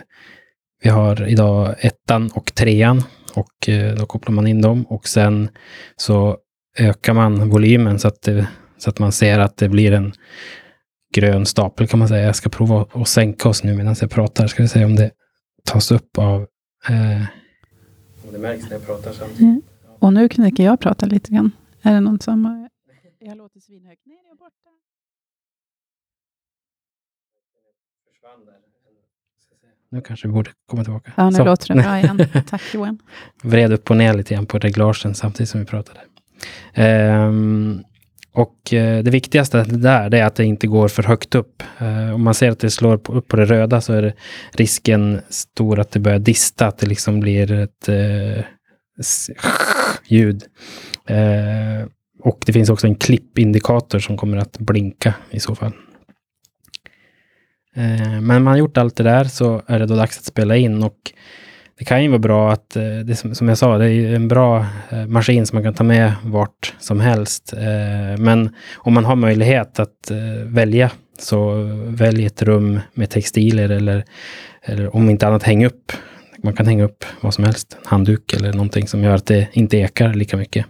vi 0.83 0.89
har 0.89 1.27
idag 1.27 1.75
ettan 1.79 2.31
och 2.31 2.53
trean 2.55 3.03
och 3.33 3.69
eh, 3.69 3.95
då 3.95 4.05
kopplar 4.05 4.33
man 4.33 4.47
in 4.47 4.61
dem 4.61 4.83
och 4.83 5.07
sen 5.07 5.49
så 5.95 6.37
ökar 6.77 7.13
man 7.13 7.49
volymen 7.49 7.99
så 7.99 8.07
att, 8.07 8.21
det, 8.21 8.47
så 8.77 8.89
att 8.89 8.99
man 8.99 9.11
ser 9.11 9.39
att 9.39 9.57
det 9.57 9.69
blir 9.69 9.91
en 9.91 10.13
grön 11.13 11.45
stapel 11.45 11.87
kan 11.87 11.99
man 11.99 12.07
säga. 12.07 12.25
Jag 12.25 12.35
ska 12.35 12.49
prova 12.49 12.85
att 13.01 13.07
sänka 13.07 13.49
oss 13.49 13.63
nu 13.63 13.75
medan 13.77 13.95
jag 14.01 14.11
pratar. 14.11 14.47
Ska 14.47 14.63
vi 14.63 14.69
se 14.69 14.85
om 14.85 14.95
det 14.95 15.11
tas 15.65 15.91
upp 15.91 16.17
av... 16.17 16.41
Eh, 16.89 17.21
om 18.27 18.33
det 18.33 18.39
märks 18.39 18.63
när 18.63 18.71
jag 18.71 18.85
pratar 18.85 19.11
samtidigt. 19.13 19.39
Mm. 19.41 19.61
Och 19.99 20.13
nu 20.13 20.29
knäcker 20.29 20.63
jag 20.63 20.79
prata 20.79 21.05
lite 21.05 21.31
grann. 21.31 21.51
Är 21.81 21.93
det 21.93 21.99
någon 21.99 22.19
som... 22.19 22.45
har- 22.45 22.69
Jag 23.19 23.37
låter 23.37 23.59
svinhögt. 23.59 24.01
Nej, 24.05 24.17
jag 24.23 24.31
är 24.31 24.37
borta. 24.37 24.53
Nu 29.89 30.01
kanske 30.01 30.27
vi 30.27 30.33
borde 30.33 30.51
komma 30.65 30.83
tillbaka. 30.83 31.11
Ja, 31.17 31.29
nu 31.29 31.35
Så. 31.35 31.43
låter 31.45 31.75
det 31.75 31.81
bra 31.81 31.99
igen. 31.99 32.43
Tack 32.49 32.73
Johan. 32.73 32.97
vred 33.43 33.73
upp 33.73 33.89
och 33.89 33.97
ner 33.97 34.13
lite 34.13 34.33
grann 34.33 34.45
på 34.45 34.59
reglagen 34.59 35.15
samtidigt 35.15 35.49
som 35.49 35.59
vi 35.59 35.65
pratade. 35.65 35.99
Ehm, 36.73 37.83
och 38.37 38.73
eh, 38.73 39.03
det 39.03 39.11
viktigaste 39.11 39.63
där 39.63 40.09
det 40.09 40.19
är 40.19 40.25
att 40.25 40.35
det 40.35 40.45
inte 40.45 40.67
går 40.67 40.87
för 40.87 41.03
högt 41.03 41.35
upp. 41.35 41.63
Eh, 41.79 42.13
om 42.13 42.23
man 42.23 42.33
ser 42.33 42.51
att 42.51 42.59
det 42.59 42.69
slår 42.69 42.93
upp 42.93 43.27
på 43.27 43.35
det 43.35 43.45
röda 43.45 43.81
så 43.81 43.93
är 43.93 44.13
risken 44.51 45.21
stor 45.29 45.79
att 45.79 45.91
det 45.91 45.99
börjar 45.99 46.19
dista, 46.19 46.67
att 46.67 46.77
det 46.77 46.87
liksom 46.87 47.19
blir 47.19 47.51
ett 47.51 47.89
eh, 47.89 48.43
ljud. 50.07 50.43
Och 52.23 52.43
det 52.45 52.53
finns 52.53 52.69
också 52.69 52.87
en 52.87 52.95
klippindikator 52.95 53.99
som 53.99 54.17
kommer 54.17 54.37
att 54.37 54.59
blinka 54.59 55.13
i 55.31 55.39
så 55.39 55.55
fall. 55.55 55.71
Men 57.75 58.27
när 58.27 58.39
man 58.39 58.47
har 58.47 58.57
gjort 58.57 58.77
allt 58.77 58.95
det 58.95 59.03
där 59.03 59.23
så 59.23 59.61
är 59.67 59.79
det 59.79 59.85
då 59.85 59.95
dags 59.95 60.17
att 60.17 60.25
spela 60.25 60.57
in 60.57 60.83
och 60.83 61.13
det 61.79 61.85
kan 61.85 62.03
ju 62.03 62.09
vara 62.09 62.19
bra 62.19 62.51
att, 62.51 62.75
eh, 62.75 62.97
det 63.05 63.15
som, 63.15 63.35
som 63.35 63.49
jag 63.49 63.57
sa, 63.57 63.77
det 63.77 63.85
är 63.85 63.89
ju 63.89 64.15
en 64.15 64.27
bra 64.27 64.65
eh, 64.89 65.05
maskin 65.05 65.45
som 65.45 65.55
man 65.55 65.63
kan 65.63 65.73
ta 65.73 65.83
med 65.83 66.11
vart 66.23 66.73
som 66.79 66.99
helst. 66.99 67.53
Eh, 67.53 68.17
men 68.17 68.49
om 68.75 68.93
man 68.93 69.05
har 69.05 69.15
möjlighet 69.15 69.79
att 69.79 70.11
eh, 70.11 70.45
välja, 70.45 70.91
så 71.19 71.53
välj 71.87 72.25
ett 72.25 72.41
rum 72.41 72.79
med 72.93 73.09
textiler 73.09 73.69
eller, 73.69 74.03
eller 74.63 74.95
om 74.95 75.09
inte 75.09 75.27
annat 75.27 75.43
häng 75.43 75.65
upp. 75.65 75.91
Man 76.43 76.53
kan 76.53 76.65
hänga 76.65 76.83
upp 76.83 77.05
vad 77.21 77.33
som 77.33 77.43
helst, 77.43 77.77
en 77.79 77.87
handduk 77.87 78.33
eller 78.33 78.53
någonting 78.53 78.87
som 78.87 79.03
gör 79.03 79.15
att 79.15 79.25
det 79.25 79.47
inte 79.53 79.77
ekar 79.77 80.13
lika 80.13 80.37
mycket. 80.37 80.65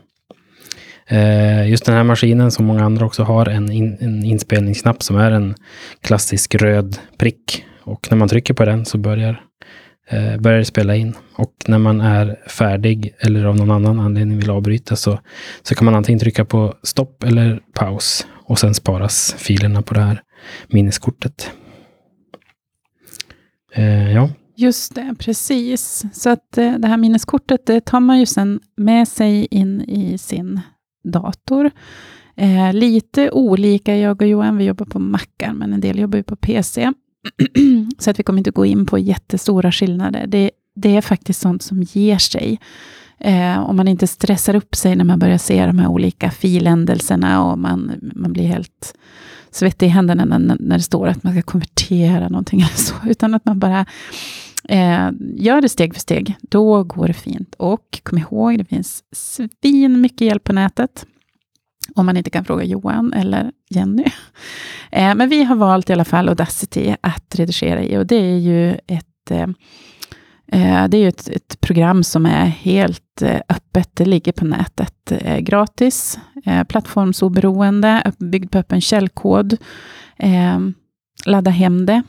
Eh, 1.08 1.70
just 1.70 1.86
den 1.86 1.96
här 1.96 2.04
maskinen, 2.04 2.52
som 2.52 2.65
många 2.65 2.84
andra 2.84 3.06
också 3.06 3.24
har, 3.24 3.46
en, 3.46 3.72
in, 3.72 3.98
en 4.00 4.26
inspelningsknapp 4.26 5.04
som 5.04 5.15
är 5.15 5.32
en 5.32 5.56
klassisk 6.02 6.56
röd 6.56 6.98
prick. 7.17 7.65
Och 7.84 8.08
när 8.10 8.17
man 8.17 8.30
trycker 8.30 8.54
på 8.54 8.65
den 8.65 8.86
så 8.86 8.98
börjar, 8.98 9.41
eh, 10.10 10.38
börjar 10.38 10.60
det 10.60 10.65
spela 10.65 10.96
in. 10.96 11.15
Och 11.36 11.54
när 11.67 11.78
man 11.78 12.02
är 12.02 12.39
färdig 12.50 13.15
eller 13.20 13.46
av 13.46 13.56
någon 13.56 13.72
annan 13.72 14.00
anledning 14.00 14.38
vill 14.38 14.50
avbryta 14.50 14.96
så, 14.96 15.20
så 15.63 15.76
kan 15.76 15.86
man 15.86 15.96
antingen 15.96 16.20
trycka 16.20 16.46
på 16.46 16.74
stopp 16.84 17.24
eller 17.24 17.60
paus. 17.74 18.28
Och 18.34 18.60
sen 18.60 18.74
sparas 18.74 19.36
filerna 19.38 19.82
på 19.82 19.93
det 19.93 20.02
här 20.02 20.22
minneskortet. 20.67 21.52
Eh, 23.74 24.12
ja. 24.13 24.30
Just 24.56 24.96
det, 24.96 25.15
precis. 25.20 26.06
Så 26.13 26.30
att 26.30 26.58
eh, 26.58 26.74
det 26.74 26.88
här 26.88 26.98
minneskortet 26.98 27.65
det 27.65 27.82
tar 27.82 28.00
man 28.00 28.20
ju 28.20 28.26
sen 28.26 28.60
med 28.78 29.08
sig 29.08 29.48
in 29.52 29.82
i 29.82 30.17
sin 30.17 30.60
dator. 31.04 31.72
Eh, 32.36 32.74
lite 32.74 33.32
olika, 33.32 33.98
jag 33.98 34.22
och 34.22 34.28
Johan, 34.28 34.58
vi 34.58 34.65
jobbar 34.65 34.86
på 34.86 35.00
Macar, 35.00 35.54
men 35.54 35.74
en 35.74 35.82
del 35.82 36.00
jobbar 36.00 36.17
ju 36.17 36.24
på 36.24 36.36
PC. 36.36 36.93
så 37.98 38.10
att 38.10 38.20
vi 38.20 38.24
kommer 38.24 38.38
inte 38.38 38.52
gå 38.52 38.66
in 38.66 38.86
på 38.86 39.00
jättestora 39.00 39.72
skillnader. 39.72 40.28
Det, 40.28 40.52
det 40.76 40.96
är 40.96 41.02
faktiskt 41.02 41.42
sånt 41.42 41.62
som 41.62 41.84
ger 41.84 42.18
sig. 42.18 42.60
Eh, 43.20 43.60
om 43.60 43.76
man 43.76 43.88
inte 43.88 44.08
stressar 44.08 44.56
upp 44.56 44.76
sig 44.76 44.96
när 44.96 45.06
man 45.06 45.20
börjar 45.20 45.38
se 45.38 45.66
de 45.66 45.80
här 45.80 45.88
olika 45.88 46.32
filändelserna 46.32 47.44
och 47.44 47.60
man, 47.60 47.92
man 48.16 48.34
blir 48.34 48.44
helt 48.44 48.98
svettig 49.52 49.86
i 49.86 49.90
händerna 49.90 50.26
när, 50.26 50.58
när 50.60 50.78
det 50.78 50.84
står 50.84 51.08
att 51.08 51.24
man 51.24 51.34
ska 51.34 51.42
konvertera 51.42 52.30
någonting 52.30 52.60
eller 52.60 52.78
så, 52.78 52.96
utan 53.10 53.34
att 53.34 53.46
man 53.46 53.60
bara 53.60 53.86
eh, 54.70 55.10
gör 55.36 55.62
det 55.62 55.70
steg 55.70 55.94
för 55.94 56.02
steg. 56.02 56.36
Då 56.42 56.84
går 56.84 57.08
det 57.08 57.14
fint. 57.14 57.56
Och 57.58 58.00
kom 58.04 58.18
ihåg, 58.18 58.58
det 58.58 58.66
finns 58.66 59.04
svin 59.12 60.02
mycket 60.02 60.22
hjälp 60.22 60.44
på 60.44 60.54
nätet. 60.54 61.06
Om 61.95 62.06
man 62.06 62.17
inte 62.17 62.30
kan 62.30 62.45
fråga 62.45 62.63
Johan 62.63 63.13
eller 63.13 63.52
Jenny. 63.69 64.06
Eh, 64.91 65.15
men 65.15 65.30
vi 65.30 65.43
har 65.43 65.56
valt 65.56 65.89
i 65.89 65.93
alla 65.93 66.06
fall 66.06 66.30
Audacity 66.30 66.95
att 67.02 67.36
redigera 67.36 67.84
i 67.84 67.97
och 67.97 68.08
det 68.08 68.15
är 68.15 68.38
ju 68.38 68.71
ett 68.71 69.32
eh, 69.32 69.47
eh 70.52 70.88
det 70.88 70.97
är 70.97 71.08
ett, 71.08 71.28
ett, 71.28 71.62
program 71.62 72.04
som 72.04 72.26
är 72.26 72.45
helt 72.45 73.21
eh, 73.21 73.39
öppet. 73.50 73.89
Det 73.93 74.06
ligger 74.06 74.32
på 74.32 74.45
nätet 74.45 75.12
eh, 75.12 75.38
gratis, 75.38 76.19
plattformsoberoende, 76.67 78.12
byggt 78.17 78.52
på 78.52 78.58
öppen 78.58 78.82
källkod. 78.82 79.58
Ladda 81.26 81.52
hem 81.52 81.86
det. 81.86 82.04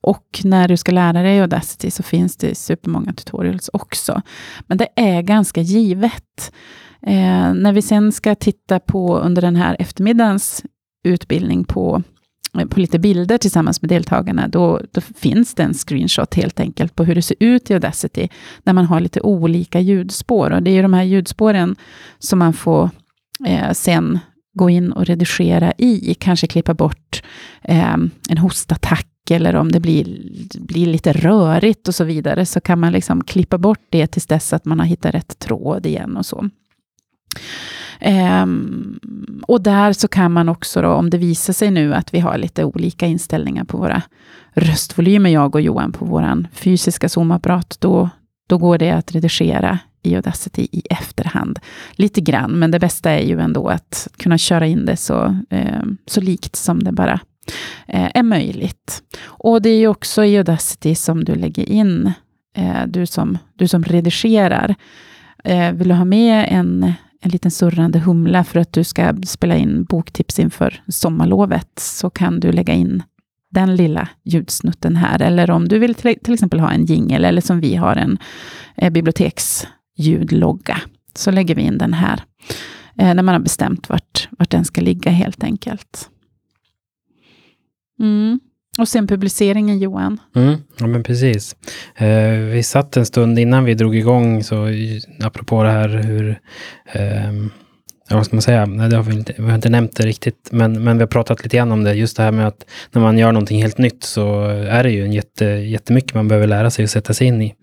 Och 0.00 0.40
när 0.44 0.68
du 0.68 0.76
ska 0.76 0.92
lära 0.92 1.22
dig 1.22 1.40
Audacity 1.40 1.90
så 1.90 2.02
finns 2.02 2.36
det 2.36 2.54
supermånga 2.54 3.12
tutorials 3.12 3.70
också. 3.72 4.22
Men 4.66 4.78
det 4.78 4.88
är 4.96 5.22
ganska 5.22 5.60
givet. 5.60 6.52
Eh, 7.02 7.54
när 7.54 7.72
vi 7.72 7.82
sen 7.82 8.12
ska 8.12 8.34
titta 8.34 8.80
på 8.80 9.18
under 9.18 9.42
den 9.42 9.56
här 9.56 9.76
eftermiddagens 9.78 10.64
utbildning 11.04 11.64
på 11.64 12.02
eh, 12.58 12.66
på 12.66 12.80
lite 12.80 12.98
bilder 12.98 13.38
tillsammans 13.38 13.82
med 13.82 13.88
deltagarna, 13.88 14.48
då, 14.48 14.80
då, 14.92 15.00
finns 15.00 15.54
det 15.54 15.62
en 15.62 15.74
screenshot 15.74 16.34
helt 16.34 16.60
enkelt 16.60 16.94
på 16.94 17.04
hur 17.04 17.14
det 17.14 17.22
ser 17.22 17.36
ut 17.40 17.70
i 17.70 17.74
Audacity, 17.74 18.28
när 18.62 18.72
man 18.72 18.84
har 18.84 19.00
lite 19.00 19.20
olika 19.20 19.80
ljudspår. 19.80 20.50
Och 20.50 20.62
det 20.62 20.70
är 20.70 20.74
ju 20.74 20.82
de 20.82 20.94
här 20.94 21.04
ljudspåren 21.04 21.76
som 22.18 22.38
man 22.38 22.52
får 22.52 22.90
eh, 23.46 23.72
sen 23.72 24.18
gå 24.58 24.70
in 24.70 24.92
och 24.92 25.06
redigera 25.06 25.72
i, 25.78 26.14
kanske 26.14 26.46
klippa 26.46 26.74
bort 26.74 27.22
eh, 27.62 27.96
en 28.28 28.38
hostattack, 28.38 29.06
eller 29.30 29.56
om 29.56 29.72
det 29.72 29.80
blir, 29.80 30.04
blir 30.60 30.86
lite 30.86 31.12
rörigt 31.12 31.88
och 31.88 31.94
så 31.94 32.04
vidare, 32.04 32.46
så 32.46 32.60
kan 32.60 32.80
man 32.80 32.92
liksom 32.92 33.24
klippa 33.24 33.58
bort 33.58 33.86
det 33.90 34.06
tills 34.06 34.26
dess 34.26 34.52
att 34.52 34.64
man 34.64 34.78
har 34.78 34.86
hittat 34.86 35.14
rätt 35.14 35.38
tråd 35.38 35.86
igen 35.86 36.16
och 36.16 36.26
så. 36.26 36.48
Um, 38.42 39.00
och 39.46 39.62
där 39.62 39.92
så 39.92 40.08
kan 40.08 40.32
man 40.32 40.48
också 40.48 40.82
då, 40.82 40.88
om 40.88 41.10
det 41.10 41.18
visar 41.18 41.52
sig 41.52 41.70
nu 41.70 41.94
att 41.94 42.14
vi 42.14 42.20
har 42.20 42.38
lite 42.38 42.64
olika 42.64 43.06
inställningar 43.06 43.64
på 43.64 43.78
våra 43.78 44.02
röstvolymer, 44.54 45.30
jag 45.30 45.54
och 45.54 45.60
Johan, 45.60 45.92
på 45.92 46.04
vår 46.04 46.46
fysiska 46.52 47.08
Zoom-apparat, 47.08 47.76
då, 47.80 48.10
då 48.48 48.58
går 48.58 48.78
det 48.78 48.90
att 48.90 49.12
redigera 49.12 49.78
i 50.02 50.14
Audacity 50.16 50.68
i 50.72 50.82
efterhand. 50.90 51.58
Lite 51.92 52.20
grann, 52.20 52.50
men 52.50 52.70
det 52.70 52.78
bästa 52.78 53.10
är 53.10 53.26
ju 53.26 53.40
ändå 53.40 53.68
att 53.68 54.08
kunna 54.16 54.38
köra 54.38 54.66
in 54.66 54.86
det 54.86 54.96
så, 54.96 55.24
um, 55.50 55.98
så 56.06 56.20
likt 56.20 56.56
som 56.56 56.82
det 56.82 56.92
bara 56.92 57.20
uh, 57.94 58.08
är 58.14 58.22
möjligt. 58.22 59.02
Och 59.24 59.62
det 59.62 59.70
är 59.70 59.78
ju 59.78 59.88
också 59.88 60.24
i 60.24 60.38
Audacity 60.38 60.94
som 60.94 61.24
du 61.24 61.34
lägger 61.34 61.68
in, 61.68 62.12
uh, 62.58 62.86
du, 62.86 63.06
som, 63.06 63.38
du 63.56 63.68
som 63.68 63.84
redigerar. 63.84 64.74
uh, 65.48 65.72
vill 65.72 65.88
du 65.88 65.94
ha 65.94 66.04
med 66.04 66.48
en 66.50 66.92
en 67.20 67.30
liten 67.30 67.50
surrande 67.50 67.98
humla 67.98 68.44
för 68.44 68.60
att 68.60 68.72
du 68.72 68.84
ska 68.84 69.14
spela 69.26 69.56
in 69.56 69.84
boktips 69.84 70.38
inför 70.38 70.82
sommarlovet, 70.88 71.78
så 71.78 72.10
kan 72.10 72.40
du 72.40 72.52
lägga 72.52 72.74
in 72.74 73.02
den 73.50 73.76
lilla 73.76 74.08
ljudsnutten 74.24 74.96
här. 74.96 75.22
Eller 75.22 75.50
om 75.50 75.68
du 75.68 75.78
vill 75.78 75.94
till, 75.94 76.32
exempel 76.34 76.60
ha 76.60 76.70
en 76.70 76.84
jingel, 76.84 77.24
eller 77.24 77.40
som 77.40 77.60
vi 77.60 77.76
har 77.76 77.96
en 77.96 78.18
eh, 78.76 78.90
biblioteksljudlogga, 78.90 80.80
så 81.14 81.30
lägger 81.30 81.54
vi 81.54 81.62
in 81.62 81.78
den 81.78 81.94
här. 81.94 82.24
Eh, 82.98 83.14
när 83.14 83.22
man 83.22 83.34
har 83.34 83.40
bestämt 83.40 83.88
vart, 83.88 84.28
vart 84.30 84.50
den 84.50 84.64
ska 84.64 84.80
ligga 84.80 85.10
helt 85.10 85.44
enkelt. 85.44 86.10
Mm. 88.00 88.40
Och 88.78 88.88
sen 88.88 89.06
publiceringen, 89.06 89.78
Johan. 89.78 90.20
Mm, 90.36 90.56
ja, 90.78 90.86
men 90.86 91.02
precis. 91.02 91.56
Eh, 91.96 92.30
vi 92.30 92.62
satt 92.62 92.96
en 92.96 93.06
stund 93.06 93.38
innan 93.38 93.64
vi 93.64 93.74
drog 93.74 93.96
igång, 93.96 94.44
så 94.44 94.66
apropå 95.22 95.62
det 95.62 95.70
här 95.70 95.88
hur... 95.88 96.38
Eh, 96.92 97.32
ja, 98.08 98.16
vad 98.16 98.26
ska 98.26 98.36
man 98.36 98.42
säga? 98.42 98.66
Nej, 98.66 98.88
det 98.88 98.96
har 98.96 99.02
vi, 99.02 99.14
inte, 99.14 99.34
vi 99.38 99.44
har 99.44 99.54
inte 99.54 99.68
nämnt 99.68 99.96
det 99.96 100.06
riktigt, 100.06 100.48
men, 100.52 100.84
men 100.84 100.96
vi 100.96 101.02
har 101.02 101.08
pratat 101.08 101.42
lite 101.42 101.56
grann 101.56 101.72
om 101.72 101.84
det. 101.84 101.94
Just 101.94 102.16
det 102.16 102.22
här 102.22 102.32
med 102.32 102.46
att 102.46 102.64
när 102.92 103.02
man 103.02 103.18
gör 103.18 103.32
någonting 103.32 103.62
helt 103.62 103.78
nytt 103.78 104.04
så 104.04 104.44
är 104.48 104.82
det 104.82 104.90
ju 104.90 105.04
en 105.04 105.12
jätte, 105.12 105.44
jättemycket 105.44 106.14
man 106.14 106.28
behöver 106.28 106.46
lära 106.46 106.70
sig 106.70 106.82
och 106.82 106.90
sätta 106.90 107.14
sig 107.14 107.26
in 107.26 107.42
i. 107.42 107.54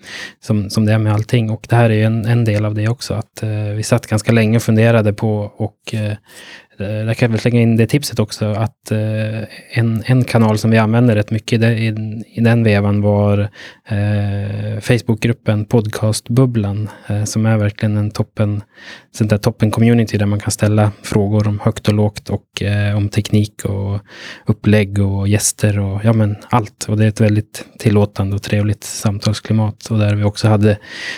Som, 0.44 0.70
som 0.70 0.86
det 0.86 0.94
är 0.94 0.98
med 0.98 1.14
allting. 1.14 1.50
Och 1.50 1.66
det 1.70 1.76
här 1.76 1.90
är 1.90 1.96
ju 1.96 2.04
en, 2.04 2.26
en 2.26 2.46
del 2.46 2.66
av 2.66 2.76
det 2.76 2.88
också. 2.88 3.14
Att 3.14 3.44
eh, 3.44 3.50
vi 3.50 3.84
satt 3.84 4.08
ganska 4.08 4.32
länge 4.32 4.58
och 4.58 4.64
funderade 4.64 5.14
på 5.14 5.52
och 5.58 5.94
eh, 5.94 6.14
Eh, 6.14 6.65
Eh, 6.80 6.88
där 6.88 7.14
kan 7.14 7.26
jag 7.26 7.32
väl 7.32 7.40
slänga 7.40 7.62
in 7.62 7.76
det 7.78 7.88
tipset 7.88 8.20
också, 8.20 8.46
att 8.46 8.92
eh, 8.92 9.44
en, 9.72 10.04
en 10.06 10.24
kanal 10.24 10.58
som 10.58 10.72
vi 10.72 10.78
använder 10.78 11.16
rätt 11.16 11.32
mycket 11.32 11.64
i, 11.64 11.96
i 12.34 12.42
den 12.42 12.64
vevan 12.64 13.02
var 13.02 13.40
eh, 13.88 14.80
Facebookgruppen 14.82 15.66
Podcastbubblan, 15.66 16.90
eh, 17.08 17.24
som 17.24 17.46
är 17.46 17.58
verkligen 17.58 17.98
en 17.98 18.12
toppen, 18.12 18.64
sånt 19.12 19.30
där 19.30 19.38
toppen 19.38 19.72
community 19.72 20.18
där 20.18 20.26
man 20.26 20.40
kan 20.40 20.52
ställa 20.52 20.92
frågor 21.04 21.48
om 21.48 21.60
högt 21.60 21.88
och 21.88 21.94
lågt 21.94 22.30
och 22.30 22.64
eh, 22.64 22.98
om 22.98 23.10
teknik 23.10 23.66
och 23.66 24.00
upplägg 24.46 25.00
och 25.00 25.28
gäster 25.28 25.80
och 25.80 26.02
ja 26.04 26.14
men 26.14 26.36
allt. 26.50 26.86
Och 26.90 26.98
det 26.98 27.04
är 27.06 27.10
ett 27.10 27.22
väldigt 27.22 27.66
tillåtande 27.80 28.36
och 28.36 28.44
trevligt 28.44 28.84
samtalsklimat. 28.84 29.88
Och 29.92 30.00
där 30.00 30.16
vi 30.16 30.24
också 30.24 30.48
hade, 30.48 30.68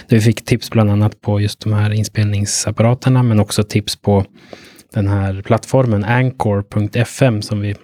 där 0.07 0.17
vi 0.17 0.21
fick 0.21 0.45
tips 0.45 0.69
bland 0.69 0.91
annat 0.91 1.21
på 1.21 1.41
just 1.41 1.59
de 1.59 1.73
här 1.73 1.93
inspelningsapparaterna, 1.93 3.23
men 3.23 3.39
också 3.39 3.63
tips 3.63 3.95
på 3.95 4.25
den 4.97 5.07
här 5.07 5.41
plattformen 5.41 6.05
Anchor.fm 6.05 7.41
som 7.41 7.61
vi 7.61 7.75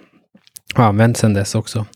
har 0.74 0.84
använt 0.84 1.16
sedan 1.16 1.34
dess 1.34 1.54
också. 1.54 1.86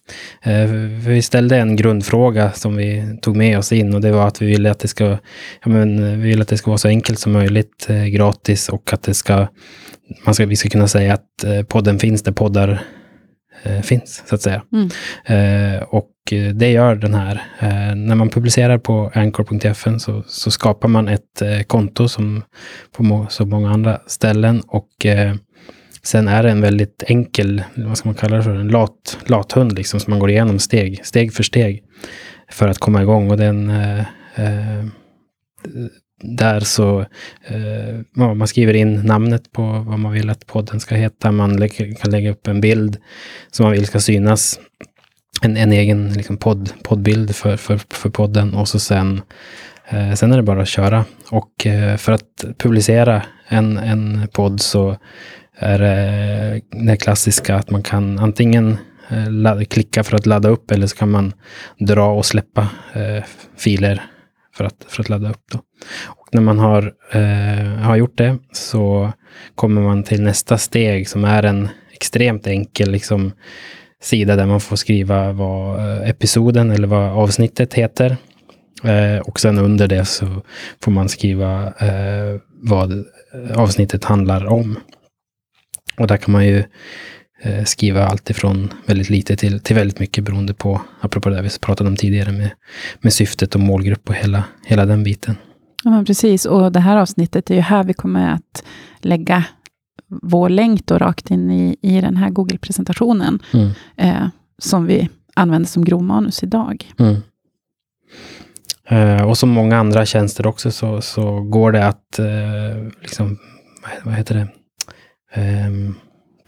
Eh, 0.42 0.70
vi 1.06 1.22
ställde 1.22 1.56
en 1.56 1.76
grundfråga 1.76 2.52
som 2.52 2.76
vi 2.76 3.18
tog 3.22 3.36
med 3.36 3.58
oss 3.58 3.72
in 3.72 3.94
och 3.94 4.00
det 4.00 4.12
var 4.12 4.26
att 4.26 4.42
vi 4.42 4.46
ville 4.46 4.70
att 4.70 4.78
det 4.78 4.88
ska, 4.88 5.04
ja, 5.64 5.68
men, 5.68 6.20
vi 6.20 6.28
vill 6.28 6.42
att 6.42 6.48
det 6.48 6.56
ska 6.56 6.70
vara 6.70 6.78
så 6.78 6.88
enkelt 6.88 7.18
som 7.18 7.32
möjligt, 7.32 7.86
eh, 7.88 8.04
gratis 8.04 8.68
och 8.68 8.92
att 8.92 9.02
det 9.02 9.14
ska, 9.14 9.46
man 10.24 10.34
ska, 10.34 10.46
vi 10.46 10.56
ska 10.56 10.68
kunna 10.68 10.88
säga 10.88 11.14
att 11.14 11.44
eh, 11.44 11.62
podden 11.62 11.98
finns 11.98 12.22
där 12.22 12.32
poddar 12.32 12.82
finns, 13.82 14.22
så 14.26 14.34
att 14.34 14.42
säga. 14.42 14.62
Mm. 14.72 14.88
Eh, 15.24 15.82
och 15.82 16.10
det 16.54 16.70
gör 16.70 16.94
den 16.94 17.14
här. 17.14 17.42
Eh, 17.60 17.94
när 17.94 18.14
man 18.14 18.28
publicerar 18.28 18.78
på 18.78 19.10
anchor.fn 19.14 20.00
så, 20.00 20.22
så 20.26 20.50
skapar 20.50 20.88
man 20.88 21.08
ett 21.08 21.42
eh, 21.42 21.60
konto 21.60 22.08
som 22.08 22.42
på 22.96 23.02
må 23.02 23.26
så 23.28 23.46
många 23.46 23.70
andra 23.70 24.00
ställen. 24.06 24.60
Och 24.60 25.06
eh, 25.06 25.34
sen 26.02 26.28
är 26.28 26.42
det 26.42 26.50
en 26.50 26.60
väldigt 26.60 27.02
enkel, 27.06 27.62
vad 27.74 27.98
ska 27.98 28.08
man 28.08 28.14
kalla 28.14 28.36
det 28.36 28.42
för, 28.42 28.54
en 28.54 28.68
lat, 28.68 29.18
lathund 29.26 29.72
liksom, 29.72 30.00
som 30.00 30.10
man 30.10 30.20
går 30.20 30.30
igenom 30.30 30.58
steg, 30.58 31.06
steg 31.06 31.32
för 31.32 31.42
steg 31.42 31.82
för 32.50 32.68
att 32.68 32.78
komma 32.78 33.02
igång. 33.02 33.30
Och 33.30 33.36
den 33.36 33.72
där 36.20 36.60
så 36.60 37.00
eh, 37.46 38.34
man 38.34 38.48
skriver 38.48 38.74
in 38.74 38.94
namnet 38.94 39.52
på 39.52 39.62
vad 39.62 39.98
man 39.98 40.12
vill 40.12 40.30
att 40.30 40.46
podden 40.46 40.80
ska 40.80 40.94
heta. 40.94 41.32
Man 41.32 41.56
lä 41.56 41.68
kan 41.68 42.10
lägga 42.10 42.30
upp 42.30 42.46
en 42.46 42.60
bild 42.60 42.96
som 43.50 43.64
man 43.64 43.72
vill 43.72 43.86
ska 43.86 44.00
synas. 44.00 44.60
En, 45.42 45.56
en 45.56 45.72
egen 45.72 46.12
liksom, 46.12 46.36
podd, 46.36 46.72
poddbild 46.82 47.36
för, 47.36 47.56
för, 47.56 47.80
för 47.90 48.10
podden 48.10 48.54
och 48.54 48.68
så 48.68 48.78
sen, 48.78 49.22
eh, 49.88 50.12
sen 50.12 50.32
är 50.32 50.36
det 50.36 50.42
bara 50.42 50.62
att 50.62 50.68
köra. 50.68 51.04
Och 51.30 51.66
eh, 51.66 51.96
för 51.96 52.12
att 52.12 52.44
publicera 52.58 53.22
en, 53.48 53.78
en 53.78 54.28
podd 54.32 54.60
så 54.60 54.96
är 55.58 55.78
det 55.78 56.62
eh, 56.72 56.84
det 56.86 56.96
klassiska 56.96 57.56
att 57.56 57.70
man 57.70 57.82
kan 57.82 58.18
antingen 58.18 58.78
eh, 59.10 59.30
ladda, 59.30 59.64
klicka 59.64 60.04
för 60.04 60.16
att 60.16 60.26
ladda 60.26 60.48
upp 60.48 60.70
eller 60.70 60.86
så 60.86 60.96
kan 60.96 61.10
man 61.10 61.32
dra 61.78 62.10
och 62.10 62.26
släppa 62.26 62.68
eh, 62.92 63.24
filer 63.56 64.02
för 64.58 64.64
att, 64.64 64.84
för 64.88 65.02
att 65.02 65.08
ladda 65.08 65.30
upp. 65.30 65.42
Då. 65.52 65.58
Och 66.06 66.28
när 66.32 66.42
man 66.42 66.58
har, 66.58 66.92
eh, 67.12 67.82
har 67.82 67.96
gjort 67.96 68.18
det 68.18 68.38
så 68.52 69.12
kommer 69.54 69.80
man 69.80 70.02
till 70.02 70.22
nästa 70.22 70.58
steg 70.58 71.08
som 71.08 71.24
är 71.24 71.42
en 71.42 71.68
extremt 71.92 72.46
enkel 72.46 72.90
liksom, 72.90 73.32
sida 74.02 74.36
där 74.36 74.46
man 74.46 74.60
får 74.60 74.76
skriva 74.76 75.32
vad 75.32 75.78
eh, 75.78 76.08
episoden 76.08 76.70
eller 76.70 76.88
vad 76.88 77.10
avsnittet 77.10 77.74
heter. 77.74 78.16
Eh, 78.84 79.18
och 79.18 79.40
sen 79.40 79.58
under 79.58 79.88
det 79.88 80.04
så 80.04 80.42
får 80.82 80.92
man 80.92 81.08
skriva 81.08 81.66
eh, 81.66 82.40
vad 82.62 83.04
avsnittet 83.54 84.04
handlar 84.04 84.46
om. 84.46 84.76
Och 85.98 86.06
där 86.06 86.16
kan 86.16 86.32
man 86.32 86.46
ju 86.46 86.64
skriva 87.64 88.06
allt 88.06 88.30
ifrån 88.30 88.72
väldigt 88.86 89.10
lite 89.10 89.36
till, 89.36 89.60
till 89.60 89.76
väldigt 89.76 89.98
mycket 89.98 90.24
beroende 90.24 90.54
på, 90.54 90.80
apropå 91.00 91.30
det 91.30 91.42
vi 91.42 91.48
pratade 91.60 91.90
om 91.90 91.96
tidigare 91.96 92.32
med, 92.32 92.50
med 93.00 93.12
syftet 93.12 93.54
och 93.54 93.60
målgrupp 93.60 94.08
och 94.08 94.14
hela, 94.14 94.44
hela 94.66 94.86
den 94.86 95.04
biten. 95.04 95.36
Ja, 95.84 95.90
men 95.90 96.04
precis. 96.04 96.46
Och 96.46 96.72
det 96.72 96.80
här 96.80 96.96
avsnittet 96.96 97.50
är 97.50 97.54
ju 97.54 97.60
här 97.60 97.84
vi 97.84 97.94
kommer 97.94 98.32
att 98.32 98.64
lägga 98.98 99.44
vår 100.08 100.48
länk 100.48 100.86
då 100.86 100.98
rakt 100.98 101.30
in 101.30 101.50
i, 101.50 101.76
i 101.82 102.00
den 102.00 102.16
här 102.16 102.30
Google-presentationen, 102.30 103.38
mm. 103.52 103.70
eh, 103.96 104.28
som 104.58 104.86
vi 104.86 105.08
använder 105.34 105.68
som 105.68 105.84
grovmanus 105.84 106.42
idag. 106.42 106.92
Mm. 106.98 107.16
Eh, 108.88 109.22
och 109.22 109.38
som 109.38 109.48
många 109.48 109.78
andra 109.78 110.06
tjänster 110.06 110.46
också 110.46 110.70
så, 110.70 111.00
så 111.00 111.40
går 111.40 111.72
det 111.72 111.86
att, 111.86 112.18
eh, 112.18 112.92
liksom, 113.02 113.38
vad 114.04 114.14
heter 114.14 114.34
det, 114.34 114.48
eh, 115.40 115.70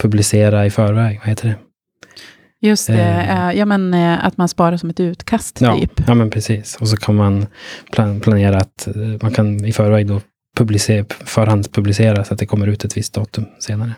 publicera 0.00 0.66
i 0.66 0.70
förväg, 0.70 1.18
vad 1.18 1.28
heter 1.28 1.48
det? 1.48 1.56
Just 2.62 2.86
det, 2.86 3.26
eh, 3.30 3.52
ja 3.58 3.66
men 3.66 3.94
eh, 3.94 4.24
att 4.24 4.36
man 4.36 4.48
sparar 4.48 4.76
som 4.76 4.90
ett 4.90 5.00
utkast 5.00 5.60
ja, 5.60 5.78
typ. 5.78 5.92
Ja, 6.06 6.14
men 6.14 6.30
precis. 6.30 6.76
Och 6.76 6.88
så 6.88 6.96
kan 6.96 7.14
man 7.14 7.46
plan 7.92 8.20
planera 8.20 8.56
att 8.56 8.86
eh, 8.86 8.94
man 9.22 9.32
kan 9.32 9.64
i 9.64 9.72
förväg 9.72 10.06
då 10.06 10.20
publicera, 10.56 11.04
förhandspublicera 11.08 12.24
så 12.24 12.34
att 12.34 12.40
det 12.40 12.46
kommer 12.46 12.66
ut 12.66 12.84
ett 12.84 12.96
visst 12.96 13.14
datum 13.14 13.46
senare. 13.58 13.92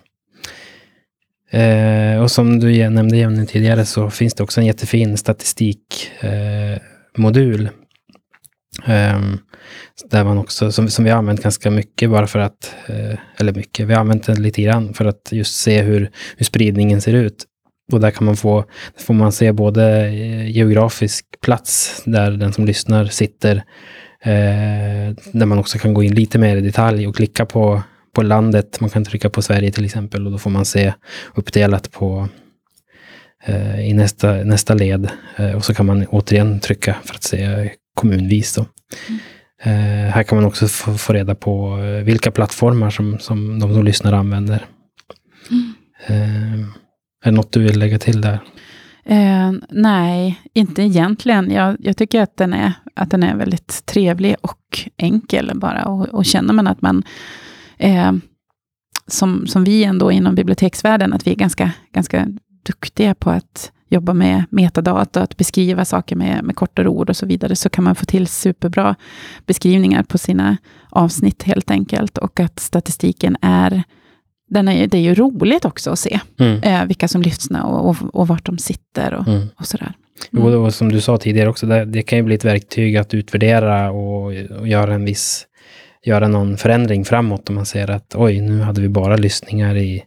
Eh, 1.51 2.23
och 2.23 2.31
som 2.31 2.61
du 2.61 2.91
nämnde 2.91 3.17
Jenny 3.17 3.47
tidigare 3.47 3.85
så 3.85 4.11
finns 4.11 4.35
det 4.35 4.43
också 4.43 4.61
en 4.61 4.67
jättefin 4.67 5.17
statistikmodul. 5.17 7.67
Eh, 7.67 7.73
Ehm, 8.87 9.39
där 10.11 10.25
man 10.25 10.39
också, 10.39 10.73
som, 10.73 10.89
som 10.89 11.05
vi 11.05 11.11
har 11.11 11.19
använt 11.19 11.43
ganska 11.43 11.71
mycket 11.71 12.11
bara 12.11 12.27
för 12.27 12.39
att, 12.39 12.75
eh, 12.87 13.19
eller 13.39 13.55
mycket, 13.55 13.87
vi 13.87 13.93
har 13.93 14.01
använt 14.01 14.27
den 14.27 14.43
lite 14.43 14.63
grann 14.63 14.95
för 14.95 15.05
att 15.05 15.29
just 15.31 15.55
se 15.55 15.83
hur, 15.83 16.11
hur 16.37 16.45
spridningen 16.45 17.01
ser 17.01 17.13
ut. 17.13 17.45
Och 17.93 18.01
där 18.01 18.11
kan 18.11 18.25
man 18.25 18.37
få, 18.37 18.65
får 18.99 19.15
man 19.15 19.33
se 19.33 19.53
både 19.53 20.07
eh, 20.07 20.51
geografisk 20.51 21.27
plats 21.43 22.03
där 22.05 22.31
den 22.31 22.53
som 22.53 22.65
lyssnar 22.65 23.07
sitter, 23.07 23.57
eh, 24.23 25.15
där 25.33 25.47
man 25.47 25.59
också 25.59 25.79
kan 25.79 25.95
gå 25.95 26.03
in 26.03 26.15
lite 26.15 26.39
mer 26.39 26.57
i 26.57 26.61
detalj 26.61 27.07
och 27.07 27.17
klicka 27.17 27.47
på, 27.47 27.83
på 28.15 28.23
landet. 28.23 28.81
Man 28.81 28.91
kan 28.91 29.05
trycka 29.05 29.31
på 29.31 29.43
Sverige 29.43 29.73
till 29.73 29.85
exempel 29.85 30.27
och 30.27 30.33
då 30.33 30.39
får 30.39 30.51
man 30.51 30.65
se 30.65 30.93
uppdelat 31.35 31.91
på 31.91 32.29
i 33.81 33.95
nästa, 33.95 34.33
nästa 34.33 34.75
led. 34.75 35.11
Och 35.57 35.65
så 35.65 35.75
kan 35.75 35.87
man 35.87 36.07
återigen 36.07 36.61
trycka 36.61 36.97
för 37.05 37.15
att 37.15 37.23
se 37.23 37.71
kommunvis. 37.95 38.55
Då. 38.55 38.67
Mm. 39.09 39.21
Eh, 39.63 40.11
här 40.11 40.23
kan 40.23 40.39
man 40.39 40.45
också 40.45 40.69
få, 40.69 40.95
få, 40.95 41.13
reda 41.13 41.35
på 41.35 41.79
eh, 41.79 42.05
vilka 42.05 42.31
plattformar 42.31 42.91
som, 42.91 43.19
som 43.19 43.59
de 43.59 43.75
som 43.75 43.85
lyssnar 43.85 44.13
använder. 44.13 44.67
Mm. 45.51 45.75
Eh, 46.07 46.61
är 47.25 47.31
det 47.31 47.31
något 47.31 47.53
du 47.53 47.63
vill 47.63 47.79
lägga 47.79 47.99
till 47.99 48.21
där? 48.21 48.39
Eh, 49.05 49.53
nej, 49.71 50.41
inte 50.55 50.83
egentligen. 50.83 51.51
Jag, 51.51 51.77
jag, 51.79 51.97
tycker 51.97 52.23
att 52.23 52.37
den, 52.37 52.53
är, 52.53 52.73
att 52.95 53.11
den 53.11 53.23
är 53.23 53.37
väldigt 53.37 53.87
trevlig 53.87 54.37
och 54.41 54.89
enkel 54.97 55.53
bara. 55.55 55.85
Och, 55.85 56.09
och 56.09 56.25
känner 56.25 56.55
man 56.55 56.67
att 56.67 56.83
man, 56.83 57.03
eh, 57.79 58.13
som, 59.07 59.47
som 59.47 59.65
vi 59.65 59.85
ändå 59.85 60.13
inom 60.13 60.35
biblioteksvärlden, 60.35 61.13
att 61.13 61.27
vi 61.27 61.31
är 61.31 61.37
ganska, 61.37 61.73
ganska 61.93 62.29
duktiga 62.67 63.15
på 63.15 63.31
att 63.31 63.73
jobba 63.93 64.15
med 64.15 64.45
metadata, 64.51 65.23
att 65.23 65.37
beskriva 65.37 65.85
saker 65.85 66.17
med, 66.17 66.45
med 66.45 66.57
kortare 66.57 66.89
ord 66.89 67.11
och 67.11 67.17
så 67.17 67.27
vidare, 67.27 67.57
så 67.57 67.69
kan 67.69 67.85
man 67.85 67.95
få 67.95 68.05
till 68.05 68.27
superbra 68.27 68.95
beskrivningar 69.47 70.03
på 70.03 70.19
sina 70.19 70.57
avsnitt 70.91 71.43
helt 71.43 71.71
enkelt. 71.71 72.19
Och 72.19 72.41
att 72.41 72.59
statistiken 72.59 73.37
är 73.41 73.83
den 74.53 74.69
är, 74.69 74.87
det 74.87 74.99
är 74.99 75.03
ju 75.03 75.15
roligt 75.15 75.65
också 75.65 75.91
att 75.91 75.99
se 75.99 76.21
mm. 76.39 76.63
eh, 76.63 76.85
vilka 76.85 77.09
som 77.09 77.23
lyssnar 77.23 77.65
och, 77.65 77.89
och, 77.89 77.97
och 78.13 78.29
vart 78.29 78.47
de 78.47 78.59
sitter 78.59 79.15
och, 79.15 79.29
mm. 79.29 79.49
och 79.57 79.67
sådär. 79.67 79.93
Mm. 80.33 80.53
Jo, 80.53 80.65
och 80.65 80.75
som 80.75 80.93
du 80.93 81.01
sa 81.01 81.19
tidigare 81.19 81.49
också, 81.49 81.67
det, 81.67 81.85
det, 81.85 82.03
kan 82.03 82.19
ju 82.19 82.23
bli 82.25 82.35
ett 82.35 82.45
verktyg 82.45 82.97
att 82.97 83.15
utvärdera 83.15 83.91
och, 83.91 84.25
och 84.59 84.69
göra 84.69 84.95
en 84.95 85.05
viss, 85.05 85.47
göra 86.05 86.29
någon 86.29 86.57
förändring 86.57 87.05
framåt 87.05 87.49
om 87.49 87.55
man 87.55 87.67
ser 87.67 87.91
att 87.91 88.15
oj, 88.17 88.41
nu 88.41 88.61
hade 88.61 88.81
vi 88.81 88.89
bara 88.89 89.17
lyssningar 89.17 89.77
i 89.77 90.03